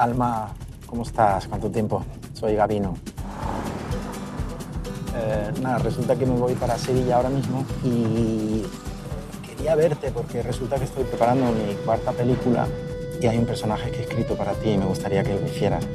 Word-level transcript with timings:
Alma, 0.00 0.54
¿cómo 0.86 1.02
estás? 1.02 1.46
¿Cuánto 1.46 1.70
tiempo? 1.70 2.02
Soy 2.32 2.54
Gabino. 2.54 2.96
Eh, 5.14 5.52
nada, 5.60 5.76
resulta 5.76 6.16
que 6.16 6.24
me 6.24 6.38
voy 6.38 6.54
para 6.54 6.78
Sevilla 6.78 7.16
ahora 7.16 7.28
mismo 7.28 7.66
y 7.84 8.62
quería 9.46 9.74
verte 9.74 10.10
porque 10.10 10.42
resulta 10.42 10.76
que 10.76 10.84
estoy 10.84 11.04
preparando 11.04 11.52
mi 11.52 11.74
cuarta 11.84 12.12
película 12.12 12.66
y 13.20 13.26
hay 13.26 13.36
un 13.36 13.44
personaje 13.44 13.90
que 13.90 13.98
he 13.98 14.00
escrito 14.04 14.36
para 14.36 14.54
ti 14.54 14.70
y 14.70 14.78
me 14.78 14.86
gustaría 14.86 15.22
que 15.22 15.38
lo 15.38 15.46
hicieras. 15.46 15.86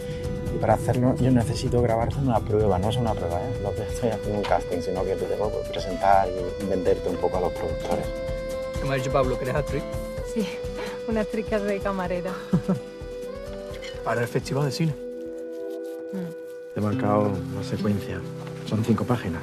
Y 0.54 0.60
para 0.60 0.76
hacerlo 0.76 1.16
yo 1.16 1.32
necesito 1.32 1.82
grabarte 1.82 2.18
una 2.18 2.40
prueba, 2.40 2.78
no 2.78 2.90
es 2.90 2.98
una 2.98 3.14
prueba, 3.16 3.42
¿eh? 3.42 3.60
no 3.64 3.70
te 3.70 3.88
estoy 3.88 4.10
haciendo 4.10 4.38
un 4.38 4.46
casting, 4.46 4.82
sino 4.82 5.04
que 5.04 5.16
te 5.16 5.26
tengo 5.26 5.50
que 5.50 5.70
presentar 5.72 6.28
y 6.30 6.66
venderte 6.68 7.10
un 7.10 7.18
poco 7.18 7.38
a 7.38 7.42
los 7.42 7.54
productores. 7.54 8.06
¿Qué 8.80 8.88
me 8.88 8.94
ha 8.94 8.98
dicho 8.98 9.12
Pablo? 9.12 9.36
¿Que 9.40 9.46
eres 9.46 9.56
actriz? 9.56 9.84
Sí, 10.32 10.48
una 11.08 11.22
actriz 11.22 11.50
de 11.50 11.80
camarera. 11.80 12.34
Para 14.05 14.22
el 14.22 14.27
Festival 14.27 14.66
de 14.66 14.72
Cine. 14.72 14.94
Te 16.73 16.80
he 16.80 16.84
marcado 16.84 17.34
una 17.54 17.64
secuencia. 17.64 18.22
Son 18.68 18.84
cinco 18.86 19.04
páginas. 19.04 19.41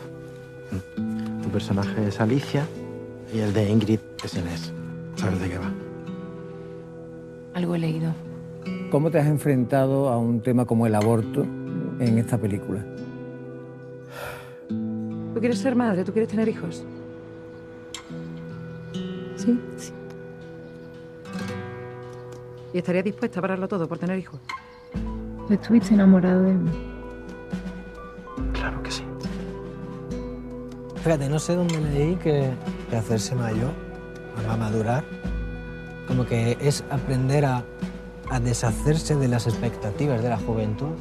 Tu 1.43 1.48
personaje 1.48 2.07
es 2.07 2.21
Alicia 2.21 2.65
y 3.35 3.41
el 3.41 3.52
de 3.52 3.69
Ingrid 3.69 3.98
es 4.25 4.35
Inés. 4.37 4.73
¿Sabes 5.16 5.41
de 5.41 5.51
qué 5.51 5.59
va? 5.59 5.73
Algo 7.55 7.75
he 7.75 7.79
leído. 7.80 8.15
¿Cómo 8.93 9.11
te 9.11 9.19
has 9.19 9.27
enfrentado 9.27 10.09
a 10.09 10.16
un 10.16 10.41
tema 10.41 10.65
como 10.65 10.87
el 10.87 10.95
aborto 10.95 11.43
en 11.43 12.19
esta 12.19 12.38
película? 12.38 12.85
¿Tú 14.69 15.41
quieres 15.41 15.59
ser 15.59 15.74
madre? 15.74 16.05
¿Tú 16.05 16.13
quieres 16.13 16.30
tener 16.30 16.49
hijos? 16.49 16.85
Sí. 19.37 19.59
sí. 19.77 19.93
¿Y 22.73 22.79
estarías 22.79 23.05
dispuesta 23.05 23.38
a 23.38 23.43
pararlo 23.43 23.69
todo 23.69 23.87
por 23.87 23.99
tener 23.99 24.19
hijos? 24.19 24.41
¿Tú 25.46 25.55
estuviste 25.55 25.95
enamorado 25.95 26.43
de 26.43 26.55
mí? 26.55 26.71
Claro 28.55 28.83
que 28.83 28.91
sí. 28.91 29.05
Fíjate, 31.02 31.29
no 31.29 31.38
sé 31.38 31.55
dónde 31.55 31.80
leí 31.80 32.16
que, 32.16 32.51
que 32.88 32.96
hacerse 32.96 33.35
mayor, 33.35 33.73
a 34.49 34.57
madurar, 34.57 35.05
como 36.09 36.24
que 36.24 36.57
es 36.61 36.83
aprender 36.91 37.45
a, 37.45 37.65
a 38.30 38.41
deshacerse 38.41 39.16
de 39.16 39.29
las 39.29 39.46
expectativas 39.46 40.23
de 40.23 40.30
la 40.30 40.39
juventud 40.39 40.95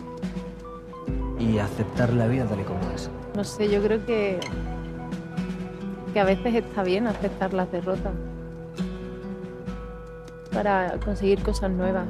y 1.39 1.59
aceptar 1.59 2.11
la 2.13 2.27
vida 2.27 2.45
tal 2.45 2.59
y 2.59 2.63
como 2.63 2.79
es. 2.93 3.09
No 3.35 3.43
sé, 3.43 3.69
yo 3.69 3.81
creo 3.81 4.05
que, 4.05 4.39
que 6.13 6.19
a 6.19 6.25
veces 6.25 6.53
está 6.55 6.83
bien 6.83 7.07
aceptar 7.07 7.53
las 7.53 7.71
derrotas 7.71 8.13
para 10.53 10.97
conseguir 11.03 11.41
cosas 11.43 11.71
nuevas. 11.71 12.07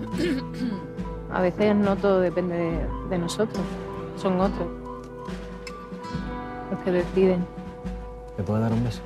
A 1.32 1.42
veces 1.42 1.76
no 1.76 1.96
todo 1.96 2.20
depende 2.20 2.56
de, 2.56 2.88
de 3.10 3.18
nosotros, 3.18 3.64
son 4.18 4.40
otros 4.40 4.68
los 6.72 6.80
que 6.82 6.92
deciden. 6.92 7.46
¿Me 8.38 8.44
puedo 8.44 8.60
dar 8.60 8.72
un 8.72 8.84
beso? 8.84 9.02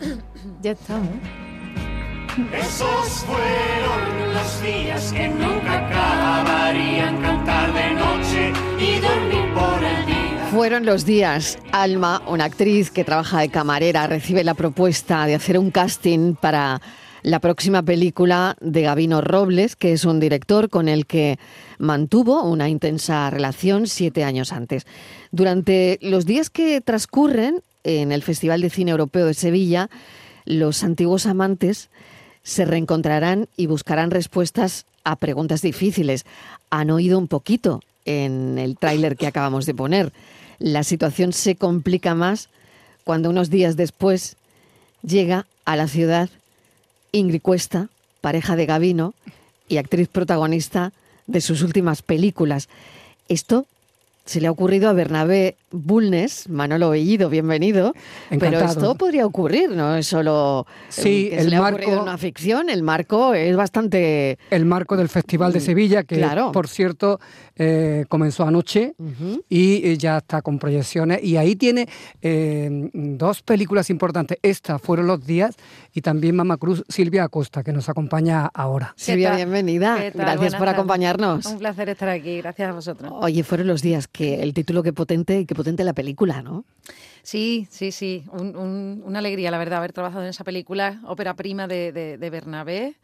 Ya 0.60 0.72
estamos. 0.72 1.08
Esos 2.52 3.24
fueron 3.24 4.34
los 4.34 4.62
días 4.62 5.12
que 5.12 5.28
nunca 5.28 5.86
acabarían, 5.86 7.20
cantar 7.20 7.72
de 7.72 7.90
noche 7.94 8.52
y 8.78 9.00
dormir 9.00 9.54
por 9.54 9.84
el 9.84 10.06
día. 10.06 10.46
Fueron 10.50 10.84
los 10.84 11.04
días. 11.04 11.58
Alma, 11.72 12.22
una 12.26 12.44
actriz 12.44 12.90
que 12.90 13.04
trabaja 13.04 13.40
de 13.40 13.50
camarera, 13.50 14.06
recibe 14.06 14.42
la 14.44 14.54
propuesta 14.54 15.26
de 15.26 15.34
hacer 15.36 15.58
un 15.58 15.70
casting 15.70 16.34
para 16.34 16.80
la 17.22 17.40
próxima 17.40 17.82
película 17.82 18.56
de 18.60 18.82
Gabino 18.82 19.20
Robles, 19.20 19.76
que 19.76 19.92
es 19.92 20.04
un 20.04 20.20
director 20.20 20.68
con 20.68 20.88
el 20.88 21.06
que 21.06 21.38
mantuvo 21.78 22.42
una 22.44 22.68
intensa 22.68 23.28
relación 23.30 23.86
siete 23.86 24.24
años 24.24 24.52
antes. 24.52 24.86
Durante 25.30 25.98
los 26.02 26.26
días 26.26 26.50
que 26.50 26.80
transcurren 26.80 27.62
en 27.84 28.12
el 28.12 28.22
Festival 28.22 28.60
de 28.60 28.70
Cine 28.70 28.90
Europeo 28.92 29.26
de 29.26 29.34
Sevilla, 29.34 29.90
los 30.44 30.82
antiguos 30.84 31.26
amantes 31.26 31.90
se 32.42 32.64
reencontrarán 32.64 33.48
y 33.56 33.66
buscarán 33.66 34.10
respuestas 34.10 34.86
a 35.04 35.16
preguntas 35.16 35.62
difíciles. 35.62 36.24
Han 36.70 36.90
oído 36.90 37.18
un 37.18 37.28
poquito 37.28 37.82
en 38.04 38.58
el 38.58 38.76
tráiler 38.78 39.16
que 39.16 39.26
acabamos 39.26 39.66
de 39.66 39.74
poner. 39.74 40.12
La 40.58 40.82
situación 40.82 41.32
se 41.32 41.56
complica 41.56 42.14
más 42.14 42.48
cuando 43.04 43.30
unos 43.30 43.50
días 43.50 43.76
después 43.76 44.36
llega 45.02 45.46
a 45.64 45.76
la 45.76 45.88
ciudad 45.88 46.30
Ingrid 47.12 47.42
Cuesta, 47.42 47.88
pareja 48.20 48.56
de 48.56 48.66
Gavino 48.66 49.14
y 49.68 49.76
actriz 49.76 50.08
protagonista 50.08 50.92
de 51.26 51.40
sus 51.40 51.62
últimas 51.62 52.02
películas. 52.02 52.68
Esto 53.28 53.66
se 54.24 54.40
le 54.40 54.46
ha 54.46 54.50
ocurrido 54.50 54.88
a 54.88 54.92
Bernabé 54.92 55.56
Bulnes, 55.70 56.48
Manolo 56.48 56.90
Bellido, 56.90 57.28
bienvenido. 57.28 57.92
Pero 58.30 58.46
Encantado. 58.46 58.66
esto 58.72 58.94
podría 58.96 59.26
ocurrir, 59.26 59.70
no 59.70 59.96
es 59.96 60.06
solo 60.06 60.66
eh, 60.68 60.72
Sí, 60.88 61.28
que 61.30 61.36
se 61.36 61.42
el 61.44 61.50
le 61.50 61.56
ha 61.56 61.60
marco- 61.60 61.76
ocurrido 61.78 61.96
en 61.98 62.02
una 62.02 62.18
ficción, 62.18 62.70
el 62.70 62.82
marco 62.82 63.34
es 63.34 63.54
bastante... 63.56 64.38
El 64.50 64.64
marco 64.64 64.96
del 64.96 65.08
Festival 65.08 65.52
de 65.52 65.60
Sevilla, 65.60 66.02
que 66.04 66.16
Claro. 66.16 66.52
por 66.52 66.68
cierto 66.68 67.20
eh, 67.56 68.04
comenzó 68.08 68.44
anoche 68.44 68.94
y 69.48 69.86
eh, 69.88 69.98
ya 69.98 70.18
está 70.18 70.42
con 70.42 70.58
proyecciones. 70.58 71.22
Y 71.22 71.36
ahí 71.36 71.56
tiene 71.56 71.88
eh, 72.22 72.90
dos 72.94 73.42
películas 73.42 73.90
importantes. 73.90 74.38
Esta 74.42 74.78
fueron 74.78 75.06
los 75.06 75.24
días 75.26 75.54
y 75.92 76.00
también 76.00 76.36
Mama 76.36 76.56
Cruz, 76.56 76.84
Silvia 76.88 77.24
Acosta, 77.24 77.62
que 77.62 77.72
nos 77.72 77.88
acompaña 77.88 78.46
ahora. 78.54 78.94
Silvia, 78.96 79.34
bienvenida. 79.36 79.96
Gracias 79.96 80.14
Buenas 80.14 80.38
por 80.54 80.58
tardes. 80.66 80.74
acompañarnos. 80.74 81.46
Un 81.46 81.58
placer 81.58 81.88
estar 81.88 82.08
aquí, 82.08 82.38
gracias 82.40 82.70
a 82.70 82.72
vosotros. 82.72 83.12
Oye, 83.20 83.42
fueron 83.42 83.66
los 83.66 83.82
días 83.82 84.06
que 84.08 84.42
el 84.42 84.54
título 84.54 84.82
que 84.82 84.92
potente 84.92 85.40
y 85.40 85.46
que 85.46 85.54
potente 85.58 85.84
la 85.84 85.92
película, 85.92 86.40
¿no? 86.42 86.64
Sí, 87.22 87.66
sí, 87.70 87.92
sí. 87.92 88.24
Un- 88.32 88.56
un- 88.56 89.02
una 89.04 89.18
alegría, 89.18 89.50
la 89.50 89.58
verdad, 89.58 89.78
haber 89.78 89.92
trabajado 89.92 90.22
en 90.24 90.30
esa 90.30 90.44
película, 90.44 91.00
ópera 91.04 91.34
prima 91.34 91.66
de, 91.66 91.92
de- 91.92 92.16
de 92.16 92.30
Bernabé. 92.30 92.94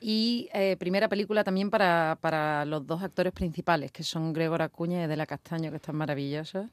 Y 0.00 0.48
eh, 0.52 0.76
primera 0.78 1.08
película 1.08 1.42
también 1.44 1.70
para, 1.70 2.18
para 2.20 2.64
los 2.64 2.86
dos 2.86 3.02
actores 3.02 3.32
principales, 3.32 3.90
que 3.92 4.02
son 4.02 4.32
Gregor 4.32 4.60
Acuña 4.62 5.00
y 5.00 5.02
Adela 5.04 5.26
Castaño, 5.26 5.70
que 5.70 5.76
están 5.76 5.96
maravillosos. 5.96 6.66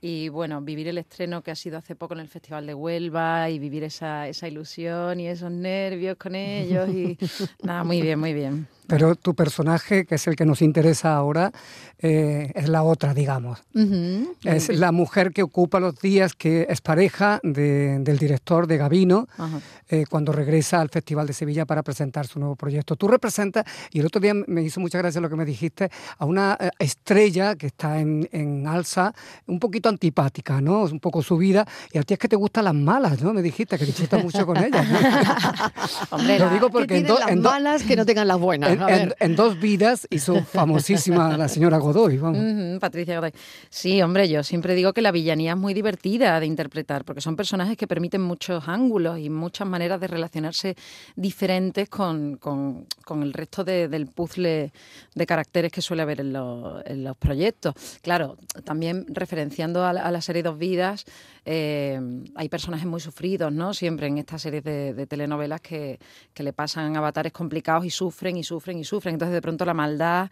Y 0.00 0.28
bueno, 0.30 0.60
vivir 0.60 0.88
el 0.88 0.98
estreno 0.98 1.42
que 1.42 1.52
ha 1.52 1.54
sido 1.54 1.78
hace 1.78 1.94
poco 1.94 2.14
en 2.14 2.20
el 2.20 2.28
Festival 2.28 2.66
de 2.66 2.74
Huelva 2.74 3.48
y 3.50 3.58
vivir 3.60 3.84
esa, 3.84 4.26
esa 4.26 4.48
ilusión 4.48 5.20
y 5.20 5.28
esos 5.28 5.50
nervios 5.52 6.16
con 6.16 6.34
ellos. 6.34 6.88
Y 6.88 7.16
nada, 7.62 7.84
muy 7.84 8.02
bien, 8.02 8.18
muy 8.18 8.34
bien. 8.34 8.66
Pero 8.86 9.14
tu 9.16 9.34
personaje, 9.34 10.04
que 10.04 10.16
es 10.16 10.26
el 10.26 10.36
que 10.36 10.44
nos 10.44 10.60
interesa 10.60 11.14
ahora, 11.14 11.52
eh, 12.00 12.50
es 12.54 12.68
la 12.68 12.82
otra, 12.82 13.14
digamos. 13.14 13.62
Ujú. 13.74 14.34
Es 14.44 14.68
la 14.68 14.90
mujer 14.92 15.32
que 15.32 15.42
ocupa 15.42 15.78
los 15.80 15.98
días, 16.00 16.34
que 16.34 16.66
es 16.68 16.80
pareja 16.80 17.38
de- 17.44 17.98
del 18.00 18.18
director 18.18 18.66
de 18.66 18.76
Gavino, 18.76 19.28
Ajá. 19.38 19.60
eh, 19.88 20.04
cuando 20.10 20.32
regresa 20.32 20.80
al 20.80 20.88
Festival 20.90 21.26
de 21.28 21.32
Sevilla 21.32 21.64
para 21.64 21.82
presentar 21.82 22.26
su 22.26 22.38
nuevo 22.40 22.56
proyecto. 22.56 22.96
Tú 22.96 23.06
representas, 23.08 23.64
y 23.92 24.00
el 24.00 24.06
otro 24.06 24.20
día 24.20 24.34
me 24.34 24.62
hizo 24.62 24.80
mucha 24.80 24.98
gracia 24.98 25.20
lo 25.20 25.30
que 25.30 25.36
me 25.36 25.44
dijiste, 25.44 25.88
a 26.18 26.24
una 26.26 26.56
eh, 26.60 26.70
estrella 26.78 27.54
que 27.54 27.68
está 27.68 28.00
en, 28.00 28.28
en 28.32 28.66
alza, 28.66 29.14
un 29.46 29.58
poquito 29.60 29.88
antipática, 29.88 30.60
¿no? 30.60 30.82
Un 30.82 30.98
poco 31.00 31.22
subida, 31.22 31.64
y 31.92 31.98
a 31.98 32.02
ti 32.02 32.14
es 32.14 32.18
que 32.20 32.28
te 32.28 32.36
gustan 32.36 32.64
las 32.64 32.74
malas, 32.74 33.22
¿no? 33.22 33.32
Me 33.32 33.42
dijiste 33.42 33.78
que 33.78 33.86
disfrutas 33.86 34.22
mucho 34.22 34.44
con 34.44 34.56
ellas. 34.56 34.86
¿no? 34.88 34.98
Hombre, 36.10 36.38
Lo 36.38 36.50
digo 36.50 36.66
que 36.66 36.72
porque 36.72 36.96
en, 36.98 37.04
tienen 37.04 37.06
do- 37.06 37.18
las 37.20 37.28
en 37.30 37.42
do- 37.42 37.50
malas 37.50 37.82
que 37.84 37.96
no 37.96 38.04
tengan 38.04 38.26
las 38.28 38.38
buenas. 38.38 38.70
en- 38.72 38.81
a 38.84 38.86
ver. 38.86 39.16
en- 39.20 39.30
en 39.30 39.36
dos 39.36 39.58
vidas 39.60 40.06
hizo 40.10 40.42
famosísima 40.44 41.36
la 41.36 41.48
señora 41.48 41.78
Godoy, 41.78 42.18
vamos. 42.18 42.78
Patricia 42.80 43.16
Godoy. 43.16 43.32
Sí, 43.70 44.00
hombre, 44.02 44.28
yo 44.28 44.42
siempre 44.42 44.74
digo 44.74 44.92
que 44.92 45.02
la 45.02 45.12
villanía 45.12 45.52
es 45.52 45.58
muy 45.58 45.74
divertida 45.74 46.38
de 46.40 46.46
interpretar, 46.46 47.04
porque 47.04 47.20
son 47.20 47.36
personajes 47.36 47.76
que 47.76 47.86
permiten 47.86 48.20
muchos 48.22 48.68
ángulos 48.68 49.18
y 49.18 49.30
muchas 49.30 49.66
maneras 49.66 50.00
de 50.00 50.06
relacionarse 50.08 50.76
diferentes 51.16 51.88
con, 51.88 52.36
con- 52.36 52.86
con 53.04 53.22
el 53.22 53.32
resto 53.32 53.64
de- 53.64 53.88
del 53.88 54.06
puzzle 54.06 54.72
de 55.14 55.26
caracteres 55.26 55.70
que 55.72 55.82
suele 55.82 56.02
haber 56.02 56.20
en, 56.20 56.32
los- 56.32 56.82
en 56.86 57.04
los 57.04 57.16
proyectos. 57.16 57.74
Claro, 58.02 58.36
también 58.64 59.04
referenciando 59.08 59.84
a 59.84 59.92
la, 59.92 60.02
a 60.02 60.10
la 60.10 60.20
serie 60.20 60.42
Dos 60.42 60.58
Vidas, 60.58 61.04
eh, 61.44 62.00
hay 62.36 62.48
personajes 62.48 62.86
muy 62.86 63.00
sufridos, 63.00 63.52
¿no? 63.52 63.74
Siempre 63.74 64.06
en 64.06 64.18
estas 64.18 64.42
series 64.42 64.62
de, 64.62 64.94
de 64.94 65.06
telenovelas 65.06 65.60
que, 65.60 65.98
que 66.32 66.42
le 66.42 66.52
pasan 66.52 66.96
avatares 66.96 67.32
complicados 67.32 67.84
y 67.84 67.90
sufren 67.90 68.36
y 68.36 68.44
sufren 68.44 68.61
y 68.78 68.84
sufren. 68.84 69.14
Entonces, 69.14 69.34
de 69.34 69.42
pronto, 69.42 69.64
la 69.64 69.74
maldad 69.74 70.30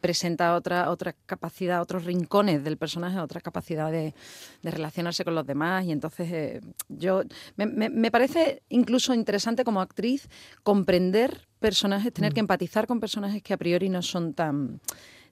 presenta 0.00 0.54
otra, 0.54 0.90
otra 0.90 1.14
capacidad, 1.26 1.80
otros 1.80 2.04
rincones 2.04 2.64
del 2.64 2.76
personaje, 2.76 3.18
otra 3.18 3.40
capacidad 3.40 3.90
de, 3.90 4.14
de 4.62 4.70
relacionarse 4.70 5.24
con 5.24 5.34
los 5.34 5.46
demás. 5.46 5.84
Y 5.86 5.92
entonces, 5.92 6.28
eh, 6.32 6.60
yo 6.88 7.22
me, 7.56 7.66
me- 7.66 7.88
me 7.90 8.10
parece 8.10 8.62
incluso 8.68 9.14
interesante 9.14 9.64
como 9.64 9.80
actriz 9.80 10.28
comprender 10.62 11.46
personajes, 11.60 12.12
tener 12.12 12.32
que 12.34 12.40
empatizar 12.40 12.86
con 12.86 13.00
personajes 13.00 13.42
que 13.42 13.52
a 13.54 13.56
priori 13.56 13.88
no 13.88 14.02
son 14.02 14.34
tan 14.34 14.80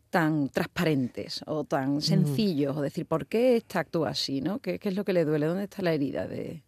tan 0.09 0.49
transparentes 0.49 1.43
o 1.47 1.65
tan 1.65 2.01
sencillos 2.01 2.77
o 2.77 2.81
decir 2.81 3.07
por 3.07 3.27
qué 3.27 3.57
esta 3.57 3.81
actúa 3.81 4.11
así, 4.11 4.41
¿no? 4.41 4.61
¿Qué, 4.61 4.79
qué 4.79 4.89
es 4.89 4.95
lo 4.95 5.05
que 5.05 5.13
le 5.13 5.25
duele? 5.25 5.47
¿Dónde 5.47 5.65
está 5.65 5.83
la 5.83 5.93
herida 5.93 6.27
de, 6.29 6.63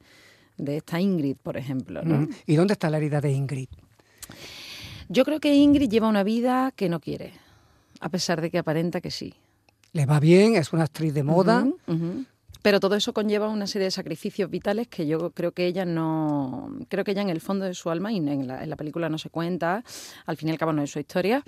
de 0.58 0.76
esta 0.76 1.00
Ingrid, 1.00 1.36
por 1.36 1.56
ejemplo? 1.56 2.02
¿no? 2.02 2.24
Ujú. 2.24 2.30
¿Y 2.46 2.56
dónde 2.56 2.72
está 2.72 2.90
la 2.90 2.96
herida 2.98 3.20
de 3.20 3.30
Ingrid? 3.32 3.68
Yo 5.08 5.24
creo 5.24 5.40
que 5.40 5.54
Ingrid 5.54 5.88
lleva 5.88 6.08
una 6.08 6.22
vida 6.22 6.72
que 6.76 6.88
no 6.88 7.00
quiere, 7.00 7.32
a 8.00 8.08
pesar 8.10 8.40
de 8.40 8.50
que 8.50 8.58
aparenta 8.58 9.00
que 9.00 9.10
sí. 9.10 9.34
Le 9.92 10.04
va 10.04 10.20
bien, 10.20 10.54
es 10.54 10.72
una 10.72 10.84
actriz 10.84 11.14
de 11.14 11.22
moda. 11.22 11.66
Pero 12.60 12.80
todo 12.80 12.96
eso 12.96 13.14
conlleva 13.14 13.48
una 13.48 13.66
serie 13.66 13.86
de 13.86 13.90
sacrificios 13.90 14.50
vitales 14.50 14.88
que 14.88 15.06
yo 15.06 15.30
creo 15.30 15.52
que 15.52 15.66
ella 15.66 15.84
no. 15.84 16.70
Creo 16.88 17.04
que 17.04 17.12
ella 17.12 17.22
en 17.22 17.30
el 17.30 17.40
fondo 17.40 17.64
de 17.64 17.72
su 17.72 17.88
alma, 17.88 18.12
y 18.12 18.18
en 18.18 18.46
la, 18.46 18.62
en 18.62 18.68
la 18.68 18.76
película 18.76 19.08
no 19.08 19.16
se 19.16 19.30
cuenta, 19.30 19.84
al 20.26 20.36
fin 20.36 20.48
y 20.48 20.52
al 20.52 20.58
cabo 20.58 20.72
no 20.72 20.82
es 20.82 20.90
su 20.90 20.98
historia. 20.98 21.42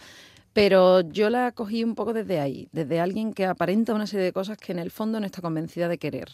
Pero 0.52 1.02
yo 1.02 1.28
la 1.28 1.52
cogí 1.52 1.84
un 1.84 1.94
poco 1.94 2.12
desde 2.12 2.40
ahí, 2.40 2.68
desde 2.72 3.00
alguien 3.00 3.32
que 3.34 3.44
aparenta 3.44 3.92
una 3.92 4.06
serie 4.06 4.24
de 4.24 4.32
cosas 4.32 4.56
que 4.56 4.72
en 4.72 4.78
el 4.78 4.90
fondo 4.90 5.20
no 5.20 5.26
está 5.26 5.42
convencida 5.42 5.88
de 5.88 5.98
querer. 5.98 6.30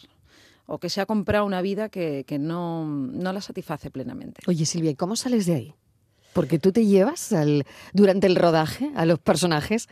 O 0.65 0.79
que 0.79 0.89
se 0.89 1.01
ha 1.01 1.05
comprado 1.05 1.45
una 1.45 1.61
vida 1.61 1.89
que, 1.89 2.23
que 2.25 2.39
no, 2.39 2.85
no 2.85 3.33
la 3.33 3.41
satisface 3.41 3.91
plenamente. 3.91 4.41
Oye, 4.47 4.65
Silvia, 4.65 4.91
¿y 4.91 4.95
cómo 4.95 5.15
sales 5.15 5.45
de 5.45 5.53
ahí? 5.55 5.75
Porque 6.37 6.59
tú 6.59 6.71
te 6.71 6.85
llevas 6.85 7.33
al- 7.33 7.65
durante 7.93 8.27
el 8.27 8.35
rodaje 8.35 8.91
a 8.95 9.05
los 9.07 9.17
personajes 9.17 9.87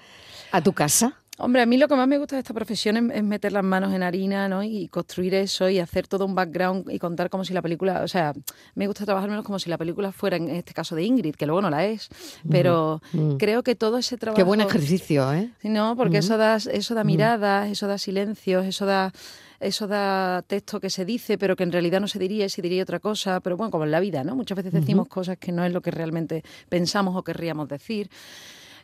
a 0.51 0.61
tu 0.61 0.73
casa. 0.73 1.15
Hombre, 1.37 1.61
a 1.63 1.65
mí 1.65 1.75
lo 1.77 1.87
que 1.89 1.95
más 1.95 2.07
me 2.07 2.17
gusta 2.19 2.35
de 2.37 2.41
esta 2.41 2.53
profesión 2.53 2.95
es, 2.95 3.17
es 3.17 3.23
meter 3.23 3.51
las 3.51 3.63
manos 3.63 3.93
en 3.93 4.03
harina, 4.03 4.47
¿no? 4.47 4.63
Y 4.63 4.87
construir 4.87 5.33
eso 5.33 5.67
y 5.69 5.79
hacer 5.79 6.07
todo 6.07 6.23
un 6.25 6.33
background 6.35 6.89
y 6.89 6.97
contar 6.99 7.29
como 7.29 7.43
si 7.43 7.51
la 7.53 7.61
película, 7.63 8.03
o 8.03 8.07
sea, 8.07 8.31
me 8.75 8.85
gusta 8.87 9.03
trabajar 9.05 9.29
menos 9.29 9.43
como 9.43 9.57
si 9.59 9.69
la 9.69 9.77
película 9.79 10.11
fuera 10.13 10.37
en 10.37 10.47
este 10.49 10.73
caso 10.73 10.95
de 10.95 11.03
Ingrid, 11.03 11.35
que 11.35 11.45
luego 11.47 11.61
no 11.61 11.69
la 11.71 11.83
es, 11.85 12.07
pero 12.49 13.01
Mm. 13.11 13.35
creo 13.37 13.63
que 13.63 13.75
todo 13.75 13.97
ese 13.97 14.15
trabajo 14.17 14.37
Qué 14.37 14.43
buen 14.43 14.61
ejercicio, 14.61 15.33
¿eh? 15.33 15.51
No, 15.63 15.95
porque 15.97 16.19
Ujú. 16.19 16.25
eso 16.27 16.37
da 16.37 16.55
eso 16.55 16.93
da 16.95 17.03
Mm. 17.03 17.07
miradas, 17.07 17.69
eso 17.69 17.87
da 17.87 17.97
silencios, 17.97 18.65
eso 18.65 18.85
da 18.85 19.11
eso 19.59 19.87
da 19.87 20.41
texto 20.43 20.79
que 20.79 20.89
se 20.89 21.05
dice, 21.05 21.37
pero 21.37 21.55
que 21.55 21.63
en 21.63 21.71
realidad 21.71 21.99
no 22.01 22.07
se 22.07 22.19
diría 22.19 22.45
y 22.45 22.49
se 22.49 22.61
diría 22.61 22.83
otra 22.83 22.99
cosa, 22.99 23.39
pero 23.39 23.57
bueno, 23.57 23.71
como 23.71 23.83
en 23.85 23.91
la 23.91 23.99
vida, 23.99 24.23
¿no? 24.23 24.35
Muchas 24.35 24.55
veces 24.57 24.73
decimos 24.73 25.07
cosas 25.07 25.37
que 25.37 25.51
no 25.51 25.63
es 25.65 25.71
lo 25.73 25.81
que 25.81 25.91
realmente 25.91 26.43
pensamos 26.69 27.15
o 27.15 27.23
querríamos 27.23 27.67
decir. 27.67 28.09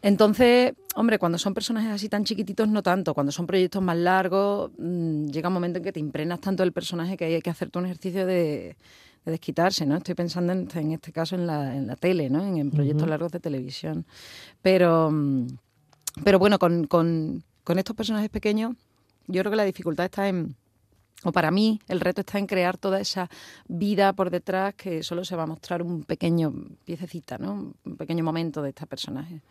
Entonces, 0.04 0.74
hombre, 0.96 1.20
cuando 1.20 1.38
son 1.38 1.54
personajes 1.54 1.92
así 1.92 2.10
tan 2.10 2.24
chiquititos, 2.24 2.68
no 2.68 2.82
tanto. 2.82 3.14
Cuando 3.14 3.32
son 3.32 3.46
proyectos 3.46 3.84
más 3.84 3.98
largos, 3.98 4.72
mm, 4.78 5.28
llega 5.28 5.50
un 5.50 5.54
momento 5.54 5.78
en 5.78 5.84
que 5.84 5.92
te 5.92 6.00
impregnas 6.00 6.40
tanto 6.42 6.64
del 6.64 6.72
personaje 6.72 7.16
que 7.18 7.26
hay 7.26 7.42
que 7.42 7.50
hacerte 7.52 7.78
un 7.78 7.86
ejercicio 7.86 8.26
de, 8.26 8.76
de 9.26 9.32
desquitarse, 9.32 9.86
¿no? 9.86 9.98
Estoy 9.98 10.16
pensando 10.16 10.54
en, 10.54 10.68
en 10.74 10.92
este 10.94 11.12
caso 11.12 11.36
en 11.36 11.46
la, 11.46 11.76
en 11.76 11.86
la 11.86 11.96
tele, 11.96 12.30
¿no? 12.32 12.44
En, 12.44 12.58
en 12.58 12.72
proyectos 12.72 13.08
largos 13.08 13.32
de 13.32 13.40
televisión. 13.40 14.06
Pero, 14.64 15.12
mm, 15.12 15.48
pero 16.24 16.40
bueno, 16.40 16.58
con, 16.58 16.88
con- 16.88 17.44
con 17.64 17.78
estos 17.78 17.96
personajes 17.96 18.30
pequeños, 18.32 18.74
yo 19.28 19.42
creo 19.42 19.52
que 19.52 19.58
la 19.58 19.66
dificultad 19.66 20.06
está 20.06 20.28
en, 20.28 20.56
o 21.24 21.32
para 21.32 21.52
mí, 21.52 21.80
el 21.88 22.00
reto 22.00 22.22
está 22.22 22.40
en 22.40 22.48
crear 22.48 22.78
toda 22.78 23.00
esa 23.00 23.30
vida 23.68 24.14
por 24.14 24.32
detrás 24.32 24.74
que 24.74 25.04
solo 25.04 25.24
se 25.24 25.36
va 25.36 25.44
a 25.44 25.48
mostrar 25.48 25.84
un 25.84 26.04
pequeño 26.04 26.54
piececita, 26.84 27.38
¿no? 27.38 27.74
Un 27.86 27.96
pequeño 27.98 28.24
momento 28.24 28.62
de 28.62 28.70
este 28.70 28.88
personaje. 28.88 29.42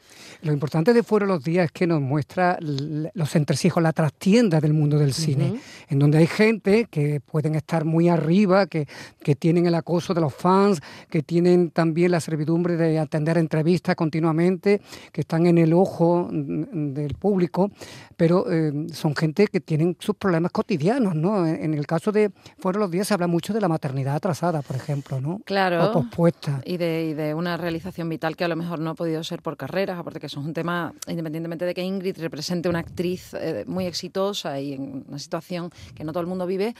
Lo 0.42 0.52
importante 0.52 0.92
de 0.92 1.02
Fuera 1.02 1.26
los 1.26 1.44
Días 1.44 1.66
es 1.66 1.72
que 1.72 1.86
nos 1.86 2.00
muestra 2.00 2.58
los 2.60 3.36
entresijos, 3.36 3.82
la 3.82 3.92
trastienda 3.92 4.60
del 4.60 4.72
mundo 4.72 4.98
del 4.98 5.12
cine, 5.12 5.60
en 5.88 5.98
donde 5.98 6.18
hay 6.18 6.26
gente 6.26 6.86
que 6.90 7.20
pueden 7.20 7.54
estar 7.54 7.84
muy 7.84 8.08
arriba, 8.08 8.66
que, 8.66 8.88
que 9.22 9.36
tienen 9.36 9.66
el 9.66 9.74
acoso 9.74 10.12
de 10.12 10.20
los 10.20 10.34
fans, 10.34 10.80
que 11.08 11.22
tienen 11.22 11.70
también 11.70 12.10
la 12.10 12.20
servidumbre 12.20 12.76
de 12.76 12.98
atender 12.98 13.38
entrevistas 13.38 13.94
continuamente, 13.94 14.80
que 15.12 15.20
están 15.20 15.46
en 15.46 15.58
el 15.58 15.72
ojo 15.72 16.28
mm, 16.30 16.94
del 16.94 17.14
público, 17.14 17.70
pero 18.16 18.50
eh, 18.50 18.72
son 18.92 19.14
gente 19.14 19.46
que 19.46 19.60
tienen 19.60 19.96
sus 19.98 20.16
problemas 20.16 20.52
cotidianos, 20.52 21.14
¿no? 21.14 21.46
En, 21.64 21.74
el 21.74 21.86
caso 21.86 22.12
de 22.12 22.30
Fuera 22.58 22.78
los 22.78 22.90
Días 22.90 23.08
se 23.08 23.14
habla 23.14 23.26
mucho 23.26 23.52
de 23.52 23.60
la 23.60 23.68
maternidad 23.68 24.16
atrasada, 24.16 24.62
por 24.62 24.76
ejemplo, 24.76 25.20
¿no? 25.20 25.40
Claro. 25.44 25.90
O 25.90 25.92
pospuesta. 25.92 26.60
Y 26.64 26.76
de, 26.76 27.08
y 27.10 27.14
de 27.14 27.34
una 27.34 27.56
realización 27.56 28.08
vital 28.08 28.36
que 28.36 28.44
a 28.44 28.48
lo 28.48 28.56
mejor 28.56 28.80
no 28.80 28.90
ha 28.90 28.94
podido 28.94 29.22
ser 29.24 29.42
por 29.42 29.56
carreras, 29.56 29.98
aparte 29.98 30.20
que 30.20 30.26
eso 30.26 30.40
es 30.40 30.46
un 30.46 30.54
tema, 30.54 30.92
independientemente 31.06 31.64
de 31.64 31.74
que 31.74 31.82
Ingrid 31.82 32.18
represente 32.18 32.68
una 32.68 32.80
actriz 32.80 33.34
eh, 33.34 33.64
muy 33.66 33.86
exitosa 33.86 34.60
y 34.60 34.74
en 34.74 35.04
una 35.08 35.18
situación 35.18 35.70
que 35.94 36.04
no 36.04 36.12
todo 36.12 36.22
el 36.22 36.26
mundo 36.26 36.46
vive, 36.46 36.74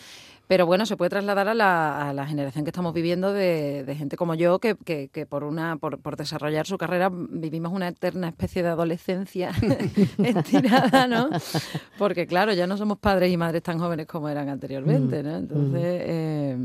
pero 0.51 0.67
bueno, 0.67 0.85
se 0.85 0.97
puede 0.97 1.11
trasladar 1.11 1.47
a 1.47 1.55
la, 1.55 2.09
a 2.09 2.13
la 2.13 2.27
generación 2.27 2.65
que 2.65 2.71
estamos 2.71 2.93
viviendo 2.93 3.33
de, 3.33 3.85
de 3.85 3.95
gente 3.95 4.17
como 4.17 4.35
yo, 4.35 4.59
que, 4.59 4.75
que- 4.75 5.09
que 5.09 5.25
por 5.25 5.45
una 5.45 5.77
por, 5.77 6.01
por 6.01 6.17
desarrollar 6.17 6.67
su 6.67 6.77
carrera 6.77 7.09
vivimos 7.13 7.73
una 7.73 7.87
eterna 7.87 8.27
especie 8.31 8.65
de 8.65 8.71
adolescencia 8.71 9.53
estirada, 10.19 11.07
¿no? 11.07 11.29
Porque 11.99 12.27
claro, 12.27 12.53
ya 12.53 12.67
no 12.67 12.77
somos 12.77 12.99
padres 12.99 13.31
y 13.33 13.37
madres 13.37 13.63
tan 13.63 13.79
jóvenes 13.79 14.07
como 14.09 14.29
eran 14.29 14.49
anteriormente, 14.49 15.23
¿no? 15.23 15.37
Entonces, 15.37 15.83
eh, 15.85 16.57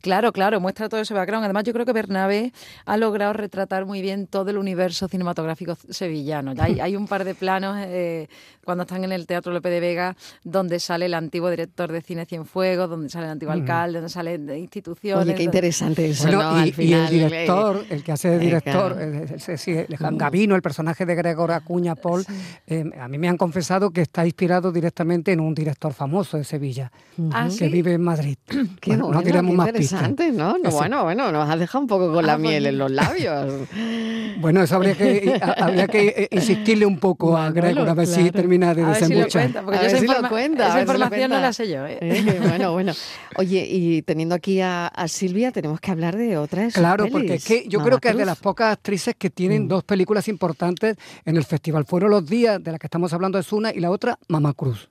claro, 0.00 0.32
claro, 0.32 0.60
muestra 0.60 0.88
todo 0.88 1.00
ese 1.00 1.14
background. 1.14 1.44
Además, 1.44 1.64
yo 1.64 1.72
creo 1.72 1.86
que 1.86 1.92
Bernabé 1.92 2.52
ha 2.84 2.96
logrado 2.96 3.32
retratar 3.32 3.86
muy 3.86 4.00
bien 4.02 4.26
todo 4.26 4.50
el 4.50 4.58
universo 4.58 5.08
cinematográfico 5.08 5.76
sevillano. 5.88 6.54
Hay, 6.58 6.80
hay 6.80 6.96
un 6.96 7.06
par 7.06 7.24
de 7.24 7.34
planos 7.34 7.76
eh, 7.78 8.28
cuando 8.64 8.82
están 8.82 9.04
en 9.04 9.12
el 9.12 9.26
Teatro 9.26 9.52
Lope 9.52 9.70
de 9.70 9.80
Vega 9.80 10.16
donde 10.44 10.80
sale 10.80 11.06
el 11.06 11.14
antiguo 11.14 11.50
director 11.50 11.90
de 11.90 12.02
Cine 12.02 12.26
Cienfuegos, 12.26 12.88
donde 12.88 13.08
sale 13.08 13.26
el 13.26 13.32
antiguo 13.32 13.52
alcalde, 13.52 13.98
donde 13.98 14.10
salen 14.10 14.46
de 14.46 14.58
instituciones. 14.58 15.24
Oye, 15.24 15.34
qué 15.34 15.42
interesante 15.42 16.08
eso, 16.08 16.24
Bueno, 16.24 16.42
¿no? 16.42 16.66
y, 16.66 16.70
Al 16.70 16.82
y 16.84 16.92
el 16.92 17.08
director, 17.08 17.76
eh, 17.78 17.86
el 17.90 18.04
que 18.04 18.12
hace 18.12 18.30
de 18.30 18.36
eh, 18.36 18.38
director, 18.38 18.96
eh, 18.98 19.86
el 19.88 20.16
Gavino, 20.16 20.54
el 20.56 20.62
personaje 20.62 21.06
de 21.06 21.14
Gregor 21.14 21.52
Acuña 21.52 21.94
Paul, 21.94 22.24
eh, 22.66 22.84
a 22.98 23.08
mí 23.08 23.18
me 23.18 23.28
han 23.28 23.36
confesado 23.36 23.90
que 23.90 24.02
está 24.02 24.24
inspirado 24.24 24.72
directamente 24.72 25.32
en 25.32 25.40
un 25.40 25.54
director 25.54 25.92
famoso 25.92 26.36
de 26.36 26.44
Sevilla, 26.44 26.90
Ah, 27.32 27.46
que 27.46 27.50
¿sí? 27.50 27.68
vive 27.68 27.94
en 27.94 28.02
Madrid. 28.02 28.36
Qué 28.46 28.90
Bueno, 28.90 29.06
bueno, 29.06 29.20
no 29.20 29.26
diremos 29.26 29.50
qué 29.50 29.56
más 29.56 29.72
pistas. 29.72 29.89
Interesante, 29.92 30.32
¿no? 30.32 30.56
No. 30.58 30.70
Bueno, 30.70 31.04
bueno, 31.04 31.32
nos 31.32 31.48
has 31.48 31.58
dejado 31.58 31.80
un 31.82 31.86
poco 31.88 32.12
con 32.12 32.24
la 32.26 32.32
Ah, 32.34 32.36
pues 32.36 32.48
miel 32.48 32.66
en 32.66 32.74
mira. 32.74 32.84
los 32.88 32.90
labios. 32.92 33.68
Bueno, 34.40 34.62
eso 34.62 34.76
habría 34.76 34.94
que, 34.94 35.38
habría 35.58 35.86
que 35.86 36.28
insistirle 36.30 36.86
un 36.86 36.98
poco 36.98 37.36
a 37.36 37.50
Manolo, 37.50 37.60
Gregor 37.60 37.88
a 37.90 37.94
ver 37.94 38.06
si 38.06 38.14
claro. 38.20 38.32
termina 38.32 38.74
de 38.74 38.82
si 38.84 38.88
desembuchar. 38.88 39.42
cuenta, 39.42 39.62
porque 39.62 39.78
A 39.78 39.82
yo 39.82 39.86
ver 39.88 39.96
esa, 40.04 40.14
si 40.16 40.22
lo 40.22 40.28
cuenta, 40.30 40.64
esa 40.64 40.72
si 40.74 40.80
información 40.80 41.30
no 41.30 41.40
la 41.40 41.52
sé 41.52 41.68
yo. 41.68 41.86
¿eh? 41.86 41.98
Eh, 42.00 42.40
bueno, 42.48 42.72
bueno. 42.72 42.92
Oye, 43.36 43.66
y 43.68 44.00
teniendo 44.02 44.34
aquí 44.34 44.60
a, 44.62 44.86
a 44.86 45.08
Silvia, 45.08 45.50
tenemos 45.52 45.78
que 45.80 45.90
hablar 45.90 46.16
de 46.16 46.38
otras 46.38 46.72
Claro, 46.72 47.06
porque 47.12 47.34
es 47.34 47.44
que 47.44 47.64
yo 47.68 47.80
Mama 47.80 47.88
creo 47.90 48.00
que 48.00 48.08
es 48.10 48.16
de 48.16 48.24
las 48.24 48.38
pocas 48.38 48.72
actrices 48.72 49.14
que 49.18 49.28
tienen 49.28 49.64
Mm. 49.64 49.68
dos 49.68 49.84
películas 49.84 50.26
importantes 50.28 50.96
en 51.26 51.36
el 51.36 51.44
festival. 51.44 51.84
Fueron 51.84 52.10
los 52.10 52.24
días 52.24 52.62
de 52.64 52.72
la 52.72 52.78
que 52.78 52.86
estamos 52.86 53.12
hablando 53.12 53.38
es 53.38 53.52
una 53.52 53.74
y 53.74 53.80
la 53.80 53.90
otra, 53.90 54.18
Mamá 54.28 54.54
Cruz. 54.54 54.88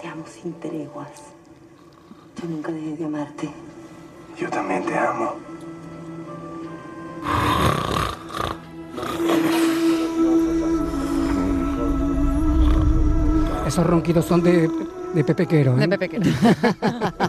Te 0.00 0.06
amo 0.08 0.24
sin 0.26 0.54
treguas. 0.58 1.10
Yo 2.40 2.48
nunca 2.48 2.72
dejé 2.72 2.96
de 2.96 3.04
amarte. 3.04 3.50
Yo 4.38 4.48
también 4.48 4.86
te 4.86 4.96
amo. 4.96 5.34
Esos 13.66 13.86
ronquidos 13.86 14.24
son 14.24 14.42
de, 14.42 14.68
de 15.14 15.24
Pepe 15.24 15.46
Quero. 15.46 15.78
¿eh? 15.78 15.86
De 15.86 15.98
Pepe 15.98 16.08
Quero. 16.08 16.24
Pasas 16.80 17.20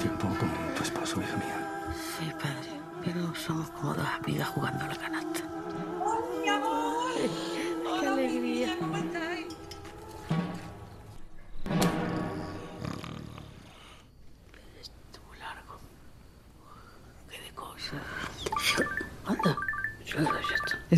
tiempo 0.00 0.26
con 0.26 0.48
tu 0.76 0.82
esposo, 0.82 1.20
hija 1.20 1.36
mía. 1.36 1.92
Sí, 2.18 2.26
padre, 2.32 2.80
pero 3.04 3.32
somos 3.36 3.70
como 3.70 3.94
dos 3.94 4.06
amigas 4.22 4.48
jugando 4.48 4.84
a 4.84 4.88
la 4.88 4.96
canasta. 4.96 5.13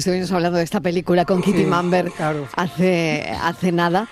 Estuvimos 0.06 0.30
hablando 0.30 0.58
de 0.58 0.62
esta 0.62 0.78
película 0.80 1.24
con 1.24 1.42
Kitty 1.42 1.58
Sí, 1.62 1.64
Mamber 1.66 2.12
claro. 2.12 2.46
hace, 2.54 3.28
hace 3.42 3.72
nada. 3.72 4.06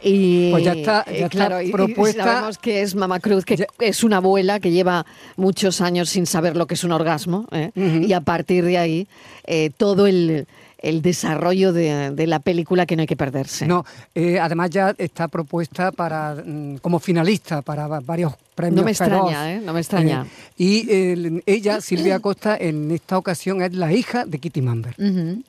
Y, 0.00 0.52
Pues 0.52 0.62
ya 0.62 0.72
está- 0.72 1.04
ya 1.04 1.10
eh, 1.10 1.16
está 1.16 1.28
claro, 1.30 1.60
y- 1.60 1.66
y 1.68 1.72
propuesta- 1.72 2.22
sabemos 2.22 2.58
que 2.58 2.82
es 2.82 2.94
Mama 2.94 3.18
Cruz, 3.18 3.44
que 3.44 3.66
es 3.80 4.04
una 4.04 4.18
abuela 4.18 4.60
que 4.60 4.70
lleva 4.70 5.04
muchos 5.36 5.80
años 5.80 6.10
sin 6.10 6.26
saber 6.26 6.56
lo 6.56 6.68
que 6.68 6.74
es 6.74 6.84
un 6.84 6.92
orgasmo. 6.92 7.48
¿eh? 7.50 7.72
Y 7.74 8.12
a 8.12 8.20
partir 8.20 8.64
de 8.64 8.78
ahí, 8.78 9.08
eh, 9.44 9.70
todo 9.76 10.06
el, 10.06 10.46
el 10.82 11.00
desarrollo 11.02 11.72
de, 11.72 12.10
de 12.10 12.26
la 12.26 12.38
película 12.40 12.86
que 12.86 12.96
no 12.96 13.00
hay 13.02 13.06
que 13.06 13.16
perderse. 13.16 13.66
No, 13.66 13.84
eh, 14.14 14.38
además 14.40 14.70
ya 14.70 14.94
está 14.98 15.28
propuesta 15.28 15.92
para 15.92 16.34
mm, 16.44 16.76
como 16.78 16.98
finalista 16.98 17.62
para 17.62 17.86
va- 17.86 18.00
varios 18.00 18.34
premios. 18.54 18.76
No 18.76 18.84
me 18.84 18.90
extraña, 18.90 19.24
Feroz. 19.24 19.46
¿eh? 19.46 19.62
No 19.64 19.72
me 19.72 19.80
extraña. 19.80 20.26
Eh, 20.26 20.52
y 20.58 20.86
eh, 20.90 21.42
ella, 21.46 21.80
Silvia 21.80 22.18
Costa, 22.20 22.56
en 22.60 22.90
esta 22.90 23.16
ocasión 23.16 23.62
es 23.62 23.72
la 23.74 23.92
hija 23.92 24.26
de 24.26 24.38
Kitty 24.38 24.60
Mamber. 24.60 24.94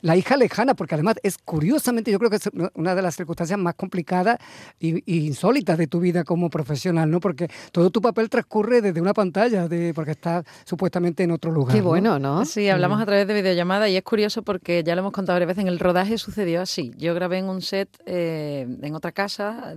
La 0.00 0.16
hija 0.16 0.36
lejana, 0.36 0.74
porque 0.74 0.94
además 0.94 1.16
es 1.22 1.36
curiosamente, 1.38 2.10
yo 2.10 2.18
creo 2.18 2.30
que 2.30 2.36
es 2.36 2.48
una- 2.74 2.94
de 2.94 3.02
las 3.02 3.16
circunstancias 3.16 3.58
más 3.58 3.74
complicadas 3.74 4.38
y, 4.80 4.98
y 5.04 5.26
insólitas 5.26 5.76
de 5.76 5.86
tu 5.88 6.00
vida 6.00 6.22
como 6.24 6.48
profesional, 6.48 7.10
¿no? 7.10 7.18
Porque 7.20 7.48
todo 7.72 7.90
tu 7.90 8.00
papel 8.00 8.30
transcurre 8.30 8.80
desde 8.80 9.00
una 9.00 9.12
pantalla, 9.12 9.68
de, 9.68 9.92
porque 9.92 10.12
está 10.12 10.44
supuestamente 10.64 11.22
en 11.24 11.32
otro 11.32 11.50
lugar. 11.50 11.74
Qué 11.74 11.82
¿no? 11.82 11.88
bueno, 11.88 12.18
¿no? 12.18 12.44
Sí, 12.44 12.68
hablamos 12.68 13.00
a 13.00 13.04
través 13.06 13.26
de 13.26 13.34
videollamada 13.34 13.88
y 13.88 13.96
es 13.96 14.02
curioso 14.04 14.42
porque 14.42 14.82
ya 14.84 14.94
lo 14.94 15.00
hemos 15.00 15.12
contado 15.12 15.23
contado 15.24 15.36
varias 15.36 15.48
veces, 15.48 15.62
en 15.62 15.68
el 15.68 15.78
rodaje 15.78 16.18
sucedió 16.18 16.60
así. 16.62 16.92
Yo 16.96 17.14
grabé 17.14 17.38
en 17.38 17.46
un 17.48 17.62
set 17.62 17.88
eh, 18.06 18.66
en 18.82 18.94
otra 18.94 19.12
casa, 19.12 19.74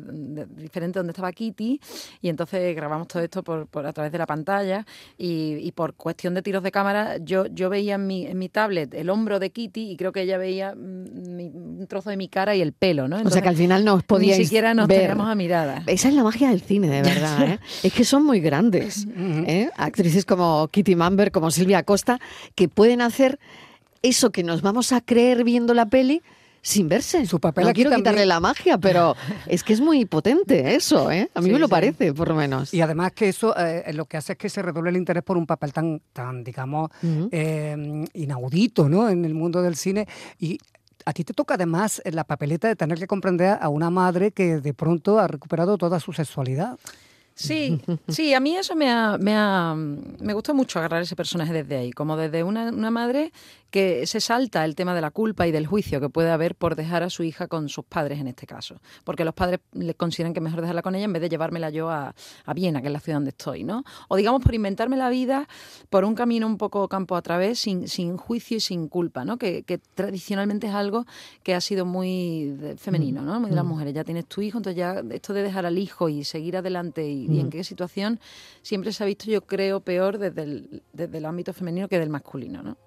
diferente 0.55 0.99
donde 0.99 1.11
estaba 1.11 1.31
Kitty, 1.31 1.79
y 2.21 2.29
entonces 2.29 2.75
grabamos 2.75 3.07
todo 3.07 3.23
esto 3.23 3.43
por, 3.43 3.67
por- 3.67 3.85
a 3.85 3.93
través 3.93 4.11
de 4.11 4.17
la 4.17 4.25
pantalla, 4.25 4.85
y, 5.17 5.55
y 5.61 5.71
por 5.71 5.93
cuestión 5.95 6.33
de 6.33 6.41
tiros 6.41 6.63
de 6.63 6.71
cámara, 6.71 7.17
yo, 7.17 7.45
yo 7.47 7.69
veía 7.69 7.95
en 7.95 8.07
mi, 8.07 8.25
en 8.25 8.37
mi 8.37 8.49
tablet 8.49 8.93
el 8.93 9.09
hombro 9.09 9.39
de 9.39 9.49
Kitty, 9.51 9.91
y 9.91 9.97
creo 9.97 10.11
que 10.11 10.21
ella 10.23 10.37
veía 10.37 10.75
mm, 10.75 11.35
mi- 11.35 11.51
un 11.53 11.87
trozo 11.87 12.09
de 12.09 12.17
mi 12.17 12.27
cara 12.27 12.55
y 12.55 12.61
el 12.61 12.73
pelo, 12.73 13.07
¿no? 13.07 13.17
o 13.21 13.29
sea 13.29 13.41
que 13.41 13.49
al 13.49 13.55
final 13.57 13.85
no 13.85 13.93
os 13.95 14.03
podíais 14.03 14.39
Ni 14.39 14.43
siquiera 14.45 14.73
nos 14.73 14.87
ver. 14.87 14.99
teníamos 15.01 15.27
a 15.29 15.35
mirada. 15.35 15.83
Esa 15.87 16.09
es 16.09 16.13
la 16.13 16.23
magia 16.23 16.49
del 16.49 16.61
cine, 16.61 16.87
de 16.89 17.01
verdad. 17.01 17.41
¿eh? 17.49 17.59
Es 17.83 17.93
que 17.93 18.03
son 18.03 18.25
muy 18.25 18.39
grandes. 18.39 19.07
¿eh? 19.17 19.69
Actrices 19.77 20.25
como 20.25 20.67
Kitty 20.69 20.95
Mamber, 20.95 21.31
como 21.31 21.51
Silvia 21.51 21.83
Costa, 21.83 22.19
que 22.55 22.67
pueden 22.67 23.01
hacer 23.01 23.39
eso 24.01 24.31
que 24.31 24.43
nos 24.43 24.61
vamos 24.61 24.91
a 24.91 25.01
creer 25.01 25.43
viendo 25.43 25.73
la 25.73 25.85
peli 25.87 26.21
sin 26.61 26.89
verse. 26.89 27.25
Su 27.25 27.39
papel 27.39 27.63
no 27.63 27.69
aquí 27.69 27.75
quiero 27.77 27.91
también- 27.91 28.03
quitarle 28.13 28.25
la 28.25 28.39
magia, 28.39 28.77
pero 28.77 29.15
es 29.47 29.63
que 29.63 29.73
es 29.73 29.79
muy 29.79 30.05
potente 30.05 30.75
eso, 30.75 31.09
¿eh? 31.11 31.29
A 31.33 31.39
mí 31.39 31.47
Sí, 31.47 31.51
me 31.53 31.59
lo 31.59 31.67
sí. 31.67 31.71
parece, 31.71 32.13
por 32.13 32.27
lo 32.27 32.35
menos. 32.35 32.73
Y 32.73 32.81
además 32.81 33.13
que 33.13 33.29
eso 33.29 33.55
eh, 33.57 33.91
lo 33.93 34.05
que 34.05 34.17
hace 34.17 34.33
es 34.33 34.37
que 34.37 34.49
se 34.49 34.61
redoble 34.61 34.89
el 34.89 34.97
interés 34.97 35.23
por 35.23 35.37
un 35.37 35.45
papel 35.45 35.71
tan, 35.71 36.01
tan 36.11 36.43
digamos, 36.43 36.89
eh, 37.31 38.05
inaudito 38.13 38.89
¿no? 38.89 39.07
en 39.09 39.23
el 39.23 39.33
mundo 39.33 39.61
del 39.61 39.75
cine. 39.77 40.07
Y 40.39 40.57
a 41.05 41.13
ti 41.13 41.23
te 41.23 41.33
toca 41.33 41.53
además 41.53 42.01
la 42.05 42.25
papeleta 42.25 42.67
de 42.67 42.75
tener 42.75 42.97
que 42.97 43.07
comprender 43.07 43.57
a 43.61 43.69
una 43.69 43.89
madre 43.89 44.31
que 44.31 44.59
de 44.59 44.73
pronto 44.73 45.19
ha 45.19 45.27
recuperado 45.27 45.77
toda 45.77 46.01
su 46.01 46.11
sexualidad. 46.11 46.77
Sí, 47.33 47.79
sí, 48.07 48.33
a 48.33 48.39
mí 48.39 48.57
eso 48.57 48.75
me 48.75 48.89
ha, 48.89 49.15
me 49.19 49.33
ha- 49.35 49.75
me 49.75 50.33
gustó 50.33 50.55
mucho 50.55 50.79
agarrar 50.79 51.03
ese 51.03 51.15
personaje 51.15 51.53
desde 51.53 51.77
ahí, 51.77 51.91
como 51.91 52.17
desde 52.17 52.43
una, 52.43 52.71
una 52.71 52.89
madre 52.89 53.31
que 53.69 54.07
se 54.07 54.21
salta 54.21 54.63
el 54.65 54.75
tema 54.75 54.95
de 54.95 55.01
la 55.01 55.11
culpa 55.11 55.45
y 55.47 55.51
del 55.51 55.67
juicio 55.67 55.99
que 55.99 56.09
puede 56.09 56.31
haber 56.31 56.55
por 56.55 56.75
dejar 56.75 57.03
a 57.03 57.09
su 57.09 57.23
hija 57.23 57.47
con 57.47 57.67
sus 57.69 57.83
padres 57.85 58.19
en 58.19 58.27
este 58.27 58.47
caso, 58.47 58.79
porque 59.03 59.25
los 59.25 59.33
padres 59.33 59.59
le 59.73 59.93
consideran 59.93 60.33
que 60.33 60.39
es 60.39 60.43
mejor 60.43 60.61
dejarla 60.61 60.81
con 60.81 60.95
ella 60.95 61.05
en 61.05 61.13
vez 61.13 61.21
de 61.21 61.29
llevármela 61.29 61.69
yo 61.69 61.89
a, 61.89 62.15
a 62.45 62.53
Viena, 62.53 62.81
que 62.81 62.87
es 62.87 62.93
la 62.93 62.99
ciudad 62.99 63.17
donde 63.17 63.31
estoy, 63.31 63.63
¿no? 63.63 63.83
O 64.07 64.15
digamos 64.15 64.41
por 64.41 64.53
inventarme 64.55 64.95
la 64.97 65.09
vida 65.09 65.47
por 65.89 66.05
un 66.05 66.15
camino 66.15 66.47
un 66.47 66.57
poco 66.57 66.87
campo 66.87 67.15
a 67.15 67.21
través, 67.21 67.59
sin, 67.59 67.87
sin 67.87 68.17
juicio 68.17 68.57
y 68.57 68.59
sin 68.61 68.87
culpa, 68.87 69.25
¿no? 69.25 69.37
Que, 69.37 69.63
que 69.63 69.77
tradicionalmente 69.79 70.67
es 70.67 70.73
algo 70.73 71.05
que 71.43 71.53
ha 71.53 71.61
sido 71.61 71.85
muy 71.85 72.55
femenino, 72.77 73.21
¿no? 73.21 73.39
Muy 73.39 73.49
de 73.49 73.55
las 73.55 73.65
Mm. 73.65 73.67
mujeres. 73.67 73.93
Ya 73.93 74.03
tienes 74.03 74.25
tu 74.27 74.41
hijo, 74.41 74.57
entonces 74.59 74.77
ya 74.77 75.03
esto 75.11 75.33
de 75.33 75.43
dejar 75.43 75.65
al 75.65 75.77
hijo 75.77 76.07
y 76.09 76.23
seguir 76.23 76.55
adelante 76.57 77.07
y, 77.07 77.25
y 77.27 77.39
en 77.39 77.47
Mm. 77.47 77.49
qué 77.49 77.63
situación 77.63 78.19
siempre 78.61 78.91
se 78.93 79.03
ha 79.03 79.05
visto, 79.07 79.25
yo 79.25 79.41
creo, 79.41 79.81
peor 79.81 80.17
desde 80.17 80.43
el, 80.43 80.83
desde 80.93 81.17
el 81.17 81.25
ámbito 81.25 81.53
femenino 81.53 81.87
que 81.87 81.99
del 81.99 82.09
masculino, 82.09 82.63
¿no? 82.63 82.77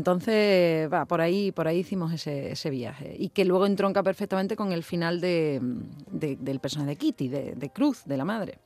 Entonces, 0.00 0.90
va, 0.90 1.04
por 1.04 1.20
ahí, 1.20 1.52
por 1.52 1.68
ahí 1.68 1.80
hicimos 1.80 2.10
ese, 2.12 2.52
ese 2.52 2.70
viaje. 2.70 3.14
Y 3.18 3.28
que 3.28 3.44
luego 3.44 3.66
entronca 3.66 4.02
perfectamente 4.02 4.56
con 4.56 4.72
el 4.72 4.82
final 4.82 5.20
de, 5.20 5.60
de- 6.10 6.36
del 6.36 6.58
personaje 6.58 6.90
de 6.92 6.96
Kitty, 6.96 7.28
de, 7.28 7.52
de 7.54 7.68
Cruz, 7.68 8.02
de 8.06 8.16
la 8.16 8.24
madre. 8.24 8.58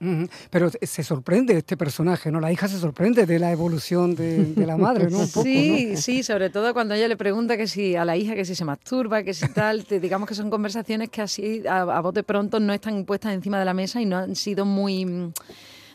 Pero 0.50 0.70
se 0.80 1.02
sorprende 1.02 1.56
este 1.58 1.76
personaje, 1.76 2.30
¿no? 2.30 2.38
La 2.40 2.52
hija 2.52 2.68
se 2.68 2.78
sorprende 2.78 3.26
de 3.26 3.38
la 3.40 3.50
evolución 3.50 4.14
de, 4.14 4.54
la 4.64 4.76
madre, 4.76 5.10
¿no? 5.10 5.18
Un 5.18 5.28
poco, 5.28 5.42
sí, 5.42 5.88
¿no? 5.90 5.96
sí, 6.00 6.22
sobre 6.22 6.50
todo 6.50 6.72
cuando 6.72 6.94
ella 6.94 7.08
le 7.08 7.16
pregunta 7.16 7.56
que 7.56 7.66
si 7.66 7.96
a 7.96 8.04
la 8.04 8.16
hija 8.16 8.36
que 8.36 8.44
si 8.44 8.54
se 8.54 8.64
masturba, 8.64 9.24
que 9.24 9.34
si 9.34 9.48
tal, 9.48 9.84
te- 9.84 9.98
digamos 9.98 10.28
que 10.28 10.36
son 10.36 10.50
conversaciones 10.50 11.08
que 11.10 11.20
así 11.20 11.62
a, 11.68 11.80
a 11.82 12.00
bote 12.00 12.22
pronto 12.22 12.60
no 12.60 12.72
están 12.72 13.04
puestas 13.04 13.34
encima 13.34 13.58
de 13.58 13.64
la 13.64 13.74
mesa 13.74 14.00
y 14.00 14.06
no 14.06 14.18
han 14.18 14.36
sido 14.36 14.64
muy 14.64 15.32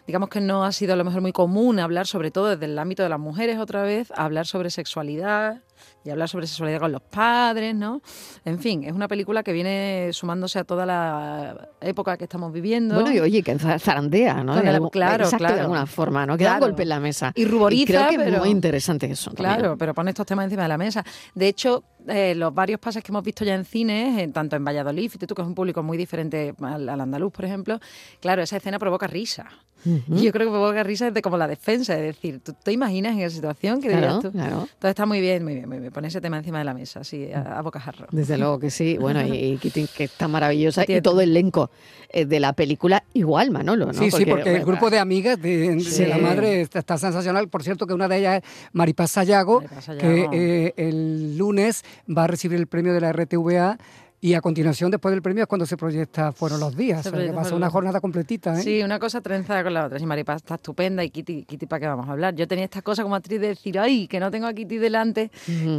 digamos 0.10 0.30
que 0.30 0.42
no 0.42 0.64
ha 0.64 0.72
sido 0.72 0.94
a 0.94 0.96
lo 0.96 1.04
mejor 1.04 1.22
muy 1.22 1.32
común 1.32 1.80
hablar 1.80 2.08
sobre 2.08 2.32
todo 2.32 2.48
desde 2.50 2.66
el 2.66 2.80
ámbito 2.80 3.04
de 3.04 3.10
las 3.10 3.20
mujeres 3.20 3.60
otra 3.60 3.84
vez, 3.84 4.12
hablar 4.16 4.48
sobre 4.48 4.72
sexualidad 4.72 5.62
y 6.04 6.10
hablar 6.10 6.28
sobre 6.28 6.48
sexualidad 6.48 6.80
con 6.80 6.92
los 6.92 7.02
padres, 7.04 7.76
¿no? 7.76 8.02
En 8.44 8.58
fin, 8.58 8.84
es 8.84 8.92
una 8.94 9.08
película 9.08 9.44
que 9.44 9.54
viene 9.54 10.10
sumándose 10.14 10.58
a 10.58 10.64
toda 10.64 10.88
la 10.88 11.70
época 11.80 12.18
que 12.18 12.24
estamos 12.24 12.52
viviendo. 12.52 12.96
Bueno, 12.96 13.12
y 13.14 13.20
oye, 13.20 13.44
que 13.44 13.56
za- 13.60 13.78
zarandea, 13.78 14.44
¿no? 14.44 14.56
De 14.60 14.68
algún- 14.68 14.90
claro, 14.90 15.26
exacto, 15.26 15.44
de 15.44 15.48
claro. 15.50 15.62
alguna 15.62 15.86
forma, 15.86 16.26
¿no? 16.26 16.38
Que 16.40 16.44
da 16.46 16.54
un 16.54 16.58
Claro. 16.58 16.72
golpe 16.72 16.84
en 16.84 16.90
la 16.90 17.00
mesa. 17.00 17.32
Y 17.36 17.46
ruboriza, 17.46 17.86
creo 18.08 18.10
que 18.10 18.18
pero- 18.18 18.38
es 18.38 18.40
muy 18.40 18.50
interesante 18.50 19.06
eso. 19.12 19.30
también. 19.32 19.58
Claro, 19.58 19.78
pero 19.78 19.94
pone 19.94 20.10
estos 20.10 20.26
temas 20.26 20.46
encima 20.46 20.64
de 20.64 20.70
la 20.70 20.78
mesa. 20.80 21.06
De 21.36 21.48
hecho, 21.48 21.84
eh, 22.08 22.34
los 22.36 22.54
varios 22.54 22.80
pases 22.80 23.04
que 23.04 23.12
hemos 23.12 23.24
visto 23.24 23.44
ya 23.46 23.56
en 23.56 23.66
cines, 23.66 24.18
en- 24.20 24.32
tanto 24.34 24.56
en 24.56 24.64
Valladolid, 24.66 25.10
fíjate 25.10 25.28
tú 25.28 25.36
que 25.36 25.42
es 25.42 25.48
un 25.48 25.56
público 25.56 25.84
muy 25.84 25.98
diferente 25.98 26.54
al, 26.62 26.88
al 26.90 27.02
andaluz, 27.02 27.32
por 27.34 27.46
ejemplo, 27.46 27.80
claro, 28.22 28.42
esa 28.42 28.58
escena 28.58 28.80
provoca 28.80 29.08
risa. 29.08 29.48
Y 29.86 30.24
yo 30.24 30.34
creo 30.34 30.48
que 30.48 30.52
provoca 30.52 30.84
risa 30.84 31.06
desde 31.06 31.22
como 31.22 31.38
la 31.38 31.48
defensa, 31.48 31.94
es 31.98 32.02
decir, 32.02 32.42
¿tú 32.44 32.52
te 32.52 32.74
imaginas 32.74 33.14
en 33.14 33.22
esa 33.22 33.34
situación? 33.34 33.80
que 33.80 33.88
Claro, 33.88 34.02
dirías 34.08 34.20
tú? 34.22 34.32
claro. 34.34 34.56
Entonces 34.64 34.90
está 34.90 35.06
muy 35.06 35.22
bien, 35.22 35.42
muy 35.46 35.54
bien, 35.54 35.70
muy 35.70 35.80
bien. 35.80 35.90
Pone 35.94 36.10
ese 36.10 36.20
tema 36.20 36.38
encima 36.38 36.58
de 36.60 36.66
la 36.66 36.74
mesa, 36.74 37.00
así, 37.00 37.32
a, 37.32 37.58
a 37.58 37.62
bocajarro. 37.62 38.08
Desde 38.12 38.38
luego 38.38 38.60
que 38.60 38.72
sí. 38.72 38.98
Bueno, 38.98 39.26
y, 39.26 39.32
y 39.54 39.58
Kitty, 39.58 39.88
que 39.96 40.04
está 40.04 40.28
maravillosa. 40.28 40.84
Y 40.86 41.00
todo 41.00 41.22
el 41.22 41.30
elenco 41.30 41.72
eh, 42.10 42.26
de 42.26 42.42
la 42.42 42.52
película, 42.52 43.06
igual, 43.14 43.52
Manolo, 43.52 43.86
¿no? 43.86 43.94
Sí, 43.94 44.12
sí, 44.12 44.26
porque 44.26 44.54
el 44.58 44.66
grupo 44.66 44.90
de 44.90 45.00
amigas 45.00 45.42
de, 45.42 45.74
de 45.76 45.80
Sí. 45.80 46.06
la 46.06 46.18
madre 46.18 46.60
está, 46.60 46.80
está 46.80 46.98
sensacional. 46.98 47.48
Por 47.48 47.64
cierto, 47.64 47.88
que 47.88 47.94
una 47.94 48.10
de 48.10 48.18
ellas 48.18 48.44
es 48.44 48.50
Maripaz 48.74 49.12
Sayago, 49.12 49.64
Sayago. 49.80 49.98
que 50.02 50.30
eh, 50.34 50.74
el 50.76 51.38
lunes 51.38 51.86
va 52.08 52.26
a 52.26 52.28
recibir 52.28 52.60
el 52.60 52.68
premio 52.68 52.94
de 52.94 53.02
la 53.02 53.12
RTVA 53.12 53.78
y 54.22 54.34
a 54.34 54.42
continuación, 54.42 54.92
después 54.92 55.14
del 55.14 55.22
premio, 55.22 55.44
es 55.44 55.48
cuando 55.48 55.66
se 55.66 55.78
proyecta 55.78 56.34
Fueron 56.34 56.60
los 56.60 56.76
días. 56.76 57.04
Se 57.04 57.10
O 57.10 57.12
sea, 57.12 57.12
que 57.12 57.18
proyecta 57.18 57.36
va 57.36 57.42
a 57.42 57.46
ser 57.46 57.52
Fueron 57.52 57.58
una 57.62 57.70
jornada 57.70 58.02
completita. 58.02 58.60
¿eh? 58.60 58.62
Sí, 58.62 58.84
una 58.84 59.00
cosa 59.00 59.22
trenzada 59.22 59.64
con 59.64 59.74
la 59.74 59.86
otra. 59.86 59.98
Sí, 59.98 60.06
Maripaz 60.06 60.38
está 60.38 60.56
estupenda 60.56 61.04
y 61.04 61.10
Kitty, 61.10 61.46
Kitty 61.46 61.66
¿para 61.68 61.80
qué 61.80 61.88
vamos 61.88 62.10
a 62.10 62.12
hablar? 62.12 62.36
Yo 62.36 62.48
tenía 62.48 62.66
esta 62.66 62.82
cosa 62.82 63.04
como 63.04 63.16
actriz 63.16 63.40
de 63.40 63.48
decir, 63.48 63.80
ay, 63.80 64.08
que 64.08 64.20
no 64.20 64.30
tengo 64.30 64.48
a 64.48 64.54
Kitty 64.54 64.78
delante, 64.78 65.32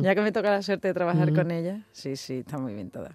ya 0.02 0.14
que 0.14 0.22
me 0.22 0.32
toca 0.32 0.50
la 0.50 0.62
suerte 0.62 0.88
de 0.88 0.94
trabajar 0.94 1.32
con 1.34 1.50
ella. 1.50 1.84
Sí, 1.92 2.16
sí, 2.16 2.38
está 2.38 2.56
muy 2.56 2.72
bien 2.72 2.90
toda. 2.90 3.10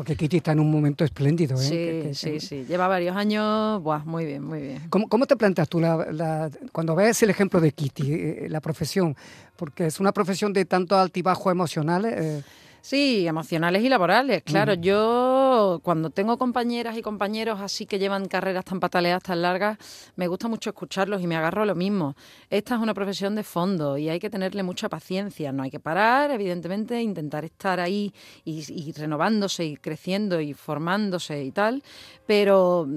Porque 0.00 0.16
Kitty 0.16 0.38
está 0.38 0.52
en 0.52 0.60
un 0.60 0.70
momento 0.70 1.04
espléndido. 1.04 1.56
¿eh? 1.60 1.62
Sí, 1.62 1.68
Que- 1.74 2.02
que- 2.08 2.14
sí, 2.14 2.40
sí. 2.40 2.64
Lleva 2.66 2.88
varios 2.88 3.14
años, 3.14 3.82
buah, 3.82 3.98
muy 4.06 4.24
bien, 4.24 4.42
muy 4.42 4.58
bien. 4.58 4.82
¿Cómo, 4.88 5.06
cómo 5.10 5.26
te 5.26 5.36
planteas 5.36 5.68
tú 5.68 5.78
la, 5.78 6.10
la- 6.10 6.50
cuando 6.72 6.94
ves 6.94 7.22
el 7.22 7.28
ejemplo 7.28 7.60
de 7.60 7.70
Kitty, 7.72 8.12
eh, 8.14 8.46
la 8.48 8.62
profesión? 8.62 9.14
Porque 9.56 9.84
es 9.88 10.00
una 10.00 10.12
profesión 10.12 10.54
de 10.54 10.64
tanto 10.64 10.96
altibajo 10.98 11.50
emocionales. 11.50 12.14
eh, 12.16 12.42
Sí, 12.80 13.26
emocionales 13.26 13.82
y 13.82 13.90
laborales, 13.90 14.42
claro. 14.42 14.72
Yo 14.72 15.39
cuando 15.82 16.10
tengo 16.10 16.36
compañeras 16.38 16.96
y 16.96 17.02
compañeros 17.02 17.60
así 17.60 17.86
que 17.86 17.98
llevan 17.98 18.28
carreras 18.28 18.64
tan 18.64 18.80
pataleadas, 18.80 19.22
tan 19.22 19.42
largas, 19.42 19.78
me 20.16 20.26
gusta 20.28 20.48
mucho 20.48 20.70
escucharlos 20.70 21.22
y 21.22 21.26
me 21.26 21.36
agarro 21.36 21.62
a 21.62 21.66
lo 21.66 21.74
mismo. 21.74 22.14
Esta 22.48 22.76
es 22.76 22.80
una 22.80 22.94
profesión 22.94 23.34
de 23.34 23.42
fondo 23.42 23.98
y 23.98 24.08
hay 24.08 24.18
que 24.18 24.30
tenerle 24.30 24.62
mucha 24.62 24.88
paciencia. 24.88 25.52
No 25.52 25.62
hay 25.62 25.70
que 25.70 25.80
parar, 25.80 26.30
evidentemente, 26.30 27.00
intentar 27.02 27.44
estar 27.44 27.80
ahí 27.80 28.12
y, 28.44 28.92
renovándose 28.92 29.64
y 29.64 29.76
creciendo 29.76 30.40
y 30.40 30.54
formándose 30.54 31.44
y 31.44 31.52
tal, 31.52 31.82
pero 32.26 32.88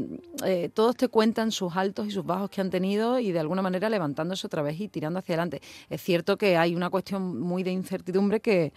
eh, 0.45 0.69
todos 0.73 0.95
te 0.95 1.07
cuentan 1.07 1.51
sus 1.51 1.75
altos 1.75 2.07
y 2.07 2.11
sus 2.11 2.25
bajos 2.25 2.49
que 2.49 2.61
han 2.61 2.69
tenido 2.69 3.19
y 3.19 3.31
de 3.31 3.39
alguna 3.39 3.61
manera 3.61 3.89
levantándose 3.89 4.47
otra 4.47 4.61
vez 4.61 4.79
y 4.79 4.87
tirando 4.87 5.19
hacia 5.19 5.33
adelante. 5.33 5.61
Es 5.89 6.01
cierto 6.01 6.37
que 6.37 6.57
hay 6.57 6.75
una 6.75 6.89
cuestión 6.89 7.39
muy 7.39 7.63
de 7.63 7.71
incertidumbre 7.71 8.39
que 8.39 8.73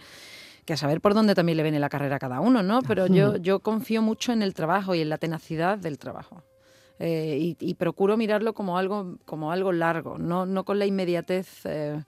que 0.67 0.73
a 0.73 0.77
saber 0.77 0.99
por 0.99 1.13
dónde 1.13 1.33
también 1.33 1.55
le 1.55 1.63
viene 1.63 1.79
la 1.79 1.87
carrera 1.87 2.17
a 2.17 2.19
cada 2.19 2.41
uno, 2.41 2.61
¿no? 2.61 2.81
Pero 2.81 3.07
yo, 3.07 3.37
yo 3.37 3.61
confío 3.61 4.01
mucho 4.01 4.33
en 4.33 4.41
el 4.41 4.53
trabajo 4.53 4.93
y 4.93 4.99
en 4.99 5.07
la 5.07 5.17
tenacidad 5.17 5.77
del 5.77 5.97
trabajo. 5.97 6.43
Eh, 6.99 7.37
y, 7.39 7.57
y 7.61 7.75
procuro 7.75 8.17
mirarlo 8.17 8.53
como 8.53 8.77
algo, 8.77 9.17
como 9.23 9.53
algo 9.53 9.71
largo, 9.71 10.17
no, 10.17 10.45
no 10.45 10.65
con 10.65 10.77
la 10.77 10.85
inmediatez 10.85 11.65
eh, 11.65 12.03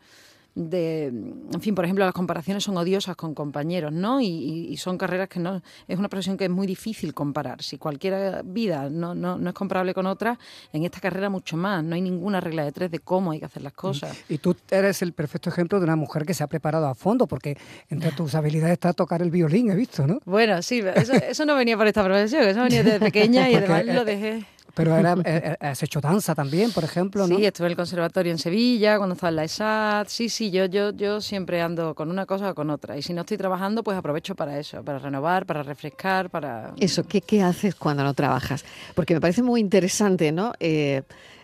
de, 0.55 1.05
en 1.05 1.61
fin, 1.61 1.75
por 1.75 1.85
ejemplo, 1.85 2.05
las 2.05 2.13
comparaciones 2.13 2.63
son 2.63 2.77
odiosas 2.77 3.15
con 3.15 3.33
compañeros, 3.33 3.93
¿no? 3.93 4.19
Y, 4.21 4.75
son 4.77 4.97
carreras 4.97 5.27
que 5.27 5.39
no, 5.39 5.61
es 5.87 5.99
una 5.99 6.07
profesión 6.07 6.37
que 6.37 6.45
es 6.45 6.49
muy 6.49 6.65
difícil 6.65 7.13
comparar. 7.13 7.61
Si 7.61 7.77
cualquier 7.77 8.43
vida 8.45 8.89
no, 8.89 9.13
no, 9.13 9.37
no 9.37 9.49
es 9.49 9.55
comparable 9.55 9.93
con 9.93 10.05
otra, 10.05 10.39
en 10.71 10.85
esta 10.85 10.99
carrera 10.99 11.29
mucho 11.29 11.57
más. 11.57 11.83
No 11.83 11.95
hay 11.95 12.01
ninguna 12.01 12.39
regla 12.39 12.63
de 12.63 12.71
tres 12.71 12.91
de 12.91 12.99
cómo 12.99 13.31
hay 13.31 13.39
que 13.39 13.45
hacer 13.45 13.61
las 13.61 13.73
cosas. 13.73 14.17
Y 14.29 14.37
tú 14.37 14.55
eres 14.71 15.01
el 15.01 15.13
perfecto 15.13 15.49
ejemplo 15.49 15.79
de 15.79 15.85
una 15.85 15.95
mujer 15.95 16.25
que 16.25 16.33
se 16.33 16.43
ha 16.43 16.47
preparado 16.47 16.87
a 16.87 16.95
fondo, 16.95 17.27
porque 17.27 17.57
entre 17.89 18.11
tus 18.11 18.35
habilidades 18.35 18.73
está 18.73 18.93
tocar 18.93 19.21
el 19.21 19.31
violín, 19.31 19.69
he 19.71 19.75
visto, 19.75 20.07
¿no? 20.07 20.19
Bueno, 20.25 20.61
sí, 20.61 20.81
eso, 20.95 21.13
eso 21.13 21.45
no 21.45 21.55
venía 21.55 21.77
por 21.77 21.87
esta 21.87 22.03
profesión, 22.03 22.43
eso 22.43 22.63
venía 22.63 22.83
desde 22.83 22.99
pequeña 22.99 23.49
y 23.49 23.55
además 23.55 23.85
lo 23.85 24.01
eh, 24.01 24.05
dejé. 24.05 24.45
Pero 24.79 24.95
era, 24.95 25.11
eh, 25.25 25.57
eh, 25.59 25.67
has 25.67 25.83
hecho 25.83 25.99
danza 25.99 26.33
también, 26.33 26.71
por 26.71 26.85
ejemplo, 26.85 27.27
¿no? 27.27 27.35
Sí, 27.35 27.45
estuve 27.45 27.67
en 27.67 27.71
el 27.71 27.75
conservatorio 27.75 28.31
en 28.31 28.37
Sevilla, 28.37 28.95
cuando 28.97 29.15
estaba 29.15 29.29
en 29.29 29.35
la 29.35 29.43
ESAD. 29.43 30.07
Sí, 30.07 30.29
sí, 30.29 30.51
yo, 30.51 30.67
yo, 30.67 30.91
yo 30.93 31.19
siempre 31.19 31.61
ando 31.61 31.93
con 31.93 32.09
una 32.09 32.25
cosa 32.25 32.51
o 32.51 32.55
con 32.55 32.69
otra. 32.69 32.97
Y 32.97 33.01
si 33.01 33.11
no 33.11 33.21
estoy 33.21 33.35
trabajando, 33.35 33.83
pues 33.83 33.97
aprovecho 33.97 34.35
para 34.35 34.57
eso, 34.57 34.81
para 34.81 34.99
renovar, 34.99 35.45
para 35.45 35.63
refrescar, 35.63 36.29
para... 36.29 36.71
Eso, 36.79 37.03
¿qué, 37.03 37.19
qué 37.19 37.43
haces 37.43 37.75
cuando 37.75 38.05
no 38.05 38.13
trabajas? 38.13 38.63
Porque 38.95 39.13
me 39.13 39.19
parece 39.19 39.43
muy 39.43 39.59
interesante, 39.59 40.31
¿no? 40.31 40.53
Eh, 40.61 41.01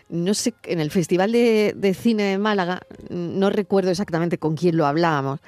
no 0.08 0.32
sé, 0.32 0.54
en 0.62 0.80
el 0.80 0.90
Festival 0.90 1.30
de, 1.30 1.74
de 1.76 1.92
Cine 1.92 2.22
de 2.22 2.38
Málaga, 2.38 2.80
no 3.10 3.50
recuerdo 3.50 3.90
exactamente 3.90 4.38
con 4.38 4.56
quién 4.56 4.78
lo 4.78 4.86
hablábamos, 4.86 5.40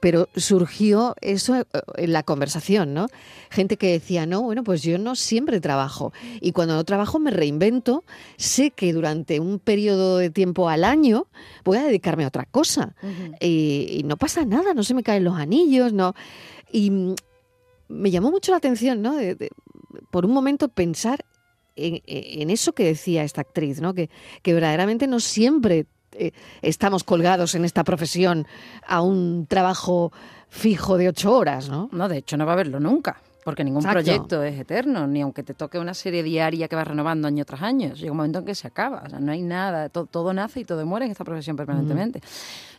pero 0.00 0.28
surgió 0.36 1.14
eso 1.20 1.56
eh, 1.56 1.64
en 1.96 2.12
la 2.12 2.22
conversación, 2.22 2.94
¿no? 2.94 3.08
Gente 3.50 3.76
que 3.76 3.92
decía, 3.92 4.26
no, 4.26 4.42
bueno, 4.42 4.62
pues 4.64 4.82
yo 4.82 4.98
no 4.98 5.16
siempre 5.16 5.60
trabajo 5.60 6.12
y 6.40 6.52
cuando 6.52 6.74
no 6.74 6.84
trabajo 6.84 7.18
me 7.18 7.30
reinvento, 7.30 8.04
sé 8.36 8.70
que 8.70 8.92
durante 8.92 9.40
un 9.40 9.58
periodo 9.58 10.18
de 10.18 10.30
tiempo 10.30 10.68
al 10.68 10.84
año 10.84 11.26
voy 11.64 11.78
a 11.78 11.84
dedicarme 11.84 12.24
a 12.24 12.28
otra 12.28 12.44
cosa 12.44 12.94
y, 13.40 13.86
y 13.90 14.02
no 14.04 14.16
pasa 14.16 14.44
nada, 14.44 14.74
no 14.74 14.82
se 14.84 14.94
me 14.94 15.02
caen 15.02 15.24
los 15.24 15.36
anillos, 15.36 15.92
no. 15.92 16.14
Y 16.70 16.92
me 17.88 18.10
llamó 18.10 18.30
mucho 18.30 18.50
la 18.52 18.58
atención, 18.58 19.02
¿no? 19.02 19.16
De- 19.16 19.34
de- 19.34 19.50
por 20.10 20.26
un 20.26 20.32
momento 20.32 20.68
pensar 20.68 21.24
en, 21.76 22.02
en 22.06 22.50
eso 22.50 22.72
que 22.74 22.84
decía 22.84 23.24
esta 23.24 23.40
actriz, 23.40 23.80
¿no? 23.80 23.94
Que, 23.94 24.10
que 24.42 24.52
verdaderamente 24.52 25.06
no 25.06 25.18
siempre 25.20 25.86
eh, 26.12 26.32
estamos 26.62 27.04
colgados 27.04 27.54
en 27.54 27.64
esta 27.64 27.84
profesión 27.84 28.46
a 28.86 29.00
un 29.02 29.46
trabajo 29.46 30.12
fijo 30.48 30.96
de 30.96 31.08
ocho 31.08 31.36
horas, 31.36 31.68
¿no? 31.68 31.88
No, 31.92 32.08
de 32.08 32.18
hecho 32.18 32.36
no 32.36 32.46
va 32.46 32.52
a 32.52 32.54
haberlo 32.54 32.80
nunca. 32.80 33.20
Porque 33.44 33.64
ningún 33.64 33.80
Exacto. 33.80 34.02
proyecto 34.02 34.42
es 34.42 34.60
eterno, 34.60 35.06
ni 35.06 35.22
aunque 35.22 35.42
te 35.42 35.54
toque 35.54 35.78
una 35.78 35.94
serie 35.94 36.22
diaria 36.22 36.68
que 36.68 36.76
va 36.76 36.84
renovando 36.84 37.28
año 37.28 37.46
tras 37.46 37.62
año. 37.62 37.94
Llega 37.94 38.10
un 38.10 38.18
momento 38.18 38.40
en 38.40 38.44
que 38.44 38.54
se 38.54 38.66
acaba. 38.66 39.02
O 39.06 39.08
sea, 39.08 39.20
no 39.20 39.32
hay 39.32 39.40
nada, 39.40 39.88
to- 39.88 40.04
todo, 40.04 40.34
nace 40.34 40.60
y 40.60 40.64
todo 40.66 40.84
muere 40.84 41.06
en 41.06 41.12
esta 41.12 41.24
profesión 41.24 41.56
permanentemente. 41.56 42.20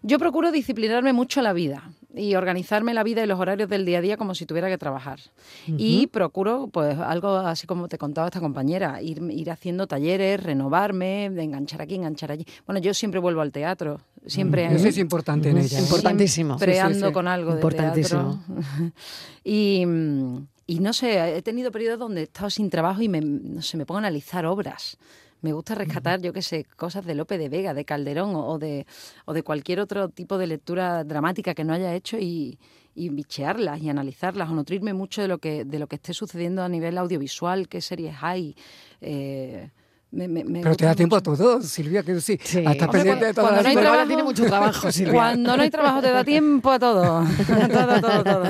Yo 0.03 0.19
procuro 0.19 0.51
disciplinarme 0.51 1.11
mucho 1.11 1.41
la 1.41 1.53
vida 1.53 1.81
y 2.15 2.35
organizarme 2.35 2.93
la 2.93 3.03
vida 3.03 3.23
y 3.23 3.27
los 3.27 3.39
horarios 3.39 3.69
del 3.69 3.85
día 3.85 3.99
a 3.99 4.01
día 4.01 4.17
como 4.17 4.33
si 4.33 4.45
tuviera 4.45 4.67
que 4.67 4.77
trabajar. 4.77 5.19
Y 5.67 6.07
procuro, 6.07 6.67
pues, 6.71 6.97
algo 6.97 7.29
así 7.37 7.67
como 7.67 7.87
te 7.87 7.97
contaba 7.97 8.27
esta 8.27 8.39
compañera, 8.39 9.01
ir, 9.01 9.21
ir 9.31 9.51
haciendo 9.51 9.85
talleres, 9.87 10.41
renovarme, 10.41 11.29
de 11.29 11.43
enganchar 11.43 11.81
aquí, 11.81 11.95
enganchar 11.95 12.31
allí. 12.31 12.45
Bueno, 12.65 12.79
yo 12.81 12.93
siempre 12.93 13.19
vuelvo 13.19 13.41
al 13.41 13.51
teatro. 13.51 14.01
Siempre 14.25 14.65
Eso 14.65 14.87
es 14.87 14.97
importante 14.97 15.49
en 15.49 15.59
ella. 15.59 15.77
¿eh? 15.77 15.81
Importantísimo. 15.81 16.57
Siempre 16.57 16.81
Sí, 16.81 16.93
sí, 16.95 17.01
sí. 17.07 17.11
con 17.13 17.27
algo 17.27 17.51
de 17.51 17.57
Importantísimo. 17.57 18.43
teatro. 18.47 18.91
y, 19.43 19.85
mm, 19.85 20.47
y 20.67 20.79
no 20.79 20.93
sé, 20.93 21.37
he 21.37 21.41
tenido 21.41 21.71
periodos 21.71 21.99
donde 21.99 22.21
he 22.21 22.23
estado 22.23 22.49
sin 22.49 22.69
trabajo 22.69 23.01
y 23.01 23.09
me, 23.09 23.21
no 23.21 23.61
sé, 23.61 23.77
me 23.77 23.85
pongo 23.85 23.97
a 23.97 24.01
analizar 24.01 24.45
obras. 24.45 24.97
Me 25.41 25.53
gusta 25.53 25.73
rescatar, 25.75 26.21
yo 26.21 26.33
qué 26.33 26.41
sé, 26.41 26.65
cosas 26.75 27.05
de 27.05 27.15
Lope 27.15 27.37
de 27.37 27.47
Vega, 27.49 27.73
de 27.73 27.85
Calderón 27.85 28.33
o, 28.35 28.59
de, 28.59 28.85
o 29.25 29.33
de 29.33 29.43
cualquier 29.43 29.79
otro 29.79 30.09
tipo 30.09 30.37
de 30.37 30.47
lectura 30.47 31.03
dramática 31.05 31.53
que 31.53 31.63
no 31.63 31.73
haya 31.73 31.95
hecho 31.95 32.17
y, 32.19 32.59
y 32.93 33.09
bichearlas 33.09 33.81
y 33.81 33.89
analizarlas 33.89 34.49
o 34.49 34.53
nutrirme 34.53 34.93
mucho 34.93 35.21
de 35.21 35.29
lo 35.29 35.37
que, 35.37 35.63
de 35.63 35.79
lo 35.79 35.87
que 35.87 35.95
esté 35.95 36.13
sucediendo 36.13 36.61
a 36.61 36.69
nivel 36.69 36.97
audiovisual, 36.97 37.69
qué 37.69 37.79
series 37.79 38.15
hay. 38.21 38.55
eh, 39.01 39.69
me- 40.11 40.27
me- 40.27 40.43
me 40.43 40.61
Pero 40.61 40.75
te 40.75 40.85
da 40.85 40.95
tiempo 40.95 41.15
a 41.15 41.21
todo, 41.21 41.61
Silvia, 41.61 42.01
que 42.03 42.19
sí. 42.19 42.39
Sí. 42.43 42.59
Estás 42.59 42.73
Hombre, 42.73 42.87
pendiente 42.91 43.25
de 43.25 43.33
todas 43.33 43.49
cuando 43.51 43.55
las 43.61 43.63
no 43.63 43.69
hay 43.79 43.85
trabajo- 43.85 44.07
tiene 44.07 44.23
mucho 44.23 44.45
trabajo, 44.45 44.91
Silvia. 44.91 45.13
Cuando 45.13 45.57
no 45.57 45.63
hay 45.63 45.69
trabajo 45.69 46.01
te 46.01 46.11
da 46.11 46.23
tiempo 46.23 46.71
a 46.71 46.79
todo. 46.79 47.23
todo, 47.47 48.01
todo, 48.01 48.23
todo. 48.23 48.43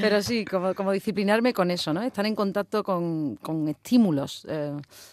Pero 0.00 0.22
sí, 0.22 0.44
como, 0.44 0.74
como 0.74 0.92
disciplinarme 0.92 1.52
con 1.52 1.70
eso, 1.70 1.92
¿no? 1.92 2.02
Estar 2.02 2.24
en 2.26 2.34
contacto 2.34 2.82
con, 2.82 3.36
con 3.36 3.68
estímulos 3.68 4.46
eh, 4.48 4.72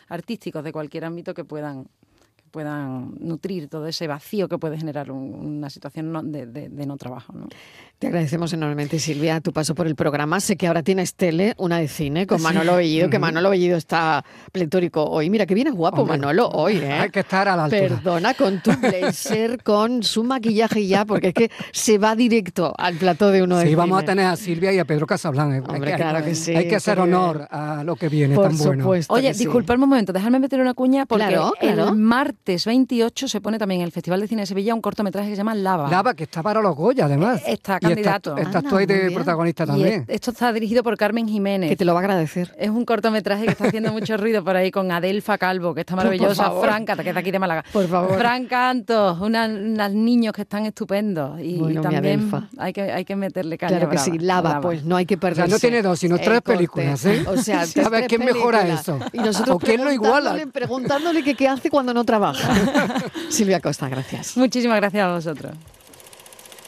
artísticos 0.09 0.63
de 0.63 0.71
cualquier 0.71 1.05
ámbito 1.05 1.33
que 1.33 1.43
puedan 1.43 1.87
que 2.35 2.43
puedan 2.51 3.15
nutrir 3.19 3.67
todo 3.67 3.87
ese 3.87 4.07
vacío 4.07 4.47
que 4.47 4.57
puede 4.57 4.77
generar 4.77 5.11
un- 5.11 5.33
una 5.57 5.69
situación 5.69 6.11
no- 6.11 6.23
de, 6.23 6.45
de- 6.45 6.69
de 6.69 6.85
no 6.85 6.95
trabajo. 6.97 7.33
¿no? 7.33 7.47
Te 7.99 8.05
agradecemos 8.05 8.53
enormemente, 8.53 8.99
Silvia, 8.99 9.41
tu 9.41 9.51
paso 9.51 9.73
por 9.73 9.87
el 9.87 9.95
programa. 9.95 10.39
Sé 10.39 10.55
que 10.55 10.67
ahora 10.67 10.83
tienes 10.83 11.15
tele, 11.15 11.55
una 11.57 11.79
de 11.79 11.87
cine, 11.87 12.27
con 12.27 12.39
Manolo 12.43 12.75
Bellido, 12.75 13.09
que 13.09 13.17
Manolo 13.17 13.49
Bellido 13.49 13.75
está 13.75 14.23
pletórico 14.51 15.03
hoy. 15.03 15.31
Mira, 15.31 15.47
que 15.47 15.55
vienes 15.55 15.73
guapo, 15.73 16.01
Hombre, 16.03 16.19
Manolo, 16.19 16.47
hoy, 16.49 16.75
¿eh? 16.83 16.91
Hay 16.91 17.09
que 17.09 17.21
estar 17.21 17.47
a 17.49 17.55
la 17.55 17.63
altura. 17.63 17.81
Perdona, 17.87 18.35
con 18.35 18.61
tu 18.61 18.71
blazer, 18.73 19.63
con 19.63 20.03
su 20.03 20.23
maquillaje 20.23 20.85
ya, 20.85 21.05
porque 21.05 21.29
es 21.29 21.33
que 21.33 21.51
se 21.71 21.97
va 21.97 22.15
directo 22.15 22.71
al 22.77 22.97
plató 22.97 23.31
de 23.31 23.41
uno 23.41 23.57
de 23.57 23.65
Sí, 23.65 23.73
vamos 23.73 23.99
a 24.03 24.05
tener 24.05 24.27
a 24.27 24.35
Silvia 24.35 24.71
y 24.71 24.77
a 24.77 24.85
Pedro 24.85 25.07
Casablanca. 25.07 25.55
Hay 25.55 25.61
Hombre, 25.75 25.89
que- 25.93 25.97
claro 25.97 26.23
que 26.23 26.35
sí, 26.35 26.55
Hay 26.55 26.67
que 26.67 26.75
hacer 26.75 26.99
honor 26.99 27.47
a 27.49 27.83
lo 27.83 27.95
que 27.95 28.09
viene 28.09 28.35
Por 28.35 28.49
tan 28.49 28.57
bueno. 28.59 28.87
Oye, 29.07 29.33
sí. 29.33 29.45
disculpadme 29.45 29.85
un 29.85 29.89
momento, 29.89 30.13
dejadme 30.13 30.37
meter 30.39 30.61
una 30.61 30.75
cuña 30.75 31.07
porque 31.07 31.25
Claro, 31.25 31.51
claro. 31.59 31.87
el 31.89 31.95
martes 31.95 32.63
28 32.67 33.27
se 33.27 33.41
pone 33.41 33.57
también 33.57 33.81
en 33.81 33.85
el 33.85 33.91
Festival 33.91 34.19
de 34.21 34.27
Cine 34.27 34.43
de 34.43 34.45
Sevilla 34.45 34.75
un 34.75 34.81
cortometraje 34.81 35.29
que 35.29 35.35
se 35.35 35.39
llama 35.39 35.55
Lava. 35.55 35.89
Lava, 35.89 36.13
que 36.13 36.25
está 36.25 36.43
para 36.43 36.61
los 36.61 36.75
Goya, 36.75 37.05
además. 37.05 37.41
Eh, 37.47 37.53
está 37.53 37.79
Estás- 37.93 38.63
tú 38.63 38.75
ahí 38.77 38.85
de 38.85 38.99
bien. 39.01 39.13
protagonista 39.13 39.65
también. 39.65 40.05
es- 40.07 40.15
esto 40.15 40.31
está 40.31 40.51
dirigido 40.53 40.83
por 40.83 40.97
Carmen 40.97 41.27
Jiménez. 41.27 41.69
Que 41.69 41.75
te 41.75 41.85
lo 41.85 41.93
va 41.93 41.99
a 41.99 42.03
agradecer. 42.03 42.53
Es 42.57 42.69
un 42.69 42.85
cortometraje 42.85 43.45
que 43.45 43.51
está 43.51 43.65
haciendo 43.67 43.91
mucho 43.93 44.17
ruido 44.17 44.43
por 44.43 44.55
ahí 44.55 44.71
con 44.71 44.91
Adelfa 44.91 45.37
Calvo, 45.37 45.73
que 45.73 45.81
está 45.81 45.95
Por 45.95 46.05
maravillosa. 46.05 46.51
Franca, 46.61 46.95
que 46.95 47.09
es 47.09 47.13
de 47.15 47.19
aquí 47.19 47.31
de 47.31 47.39
Málaga. 47.39 47.63
Por 47.71 47.87
favor. 47.87 48.17
Fran 48.17 48.45
Cantos, 48.45 49.19
una- 49.21 49.45
unos 49.47 49.91
niños 49.93 50.33
que 50.33 50.41
están 50.43 50.65
estupendos. 50.65 51.39
Y, 51.39 51.57
Bueno, 51.57 51.73
y 51.73 51.77
mi 51.77 51.81
también 51.81 52.31
hay 52.57 52.73
que, 52.73 52.81
hay 52.91 53.05
que 53.05 53.15
meterle 53.15 53.57
caña 53.57 53.69
Claro 53.77 53.89
que 53.89 53.95
brava, 53.95 54.05
sí, 54.11 54.19
lava, 54.19 54.41
brava. 54.49 54.61
pues 54.61 54.83
no 54.83 54.95
hay 54.95 55.05
que 55.05 55.15
O 55.15 55.19
perderse. 55.19 55.47
sea, 55.49 55.55
no 55.55 55.59
tiene 55.59 55.81
dos, 55.81 55.99
sino 55.99 56.15
el 56.15 56.21
tres 56.21 56.41
corte. 56.41 56.53
películas, 56.53 57.05
¿eh? 57.05 57.23
O 57.27 57.37
sea, 57.37 57.65
Sí, 57.65 57.79
a 57.79 57.89
ver 57.89 58.07
quién 58.07 58.23
mejora 58.25 58.67
eso. 58.67 58.99
Y 59.13 59.19
nosotros 59.19 59.55
¿O 59.55 59.59
quién 59.59 59.83
lo 59.83 59.91
iguala? 59.91 60.33
preguntándole- 60.33 60.51
Preguntándole 60.51 61.23
que 61.23 61.35
qué 61.35 61.47
hace 61.47 61.69
cuando 61.69 61.93
no 61.93 62.03
trabaja. 62.03 62.49
Silvia 63.29 63.59
Costa, 63.59 63.89
gracias. 63.89 64.35
Muchísimas 64.37 64.77
gracias 64.77 65.03
a 65.05 65.13
vosotros. 65.13 65.53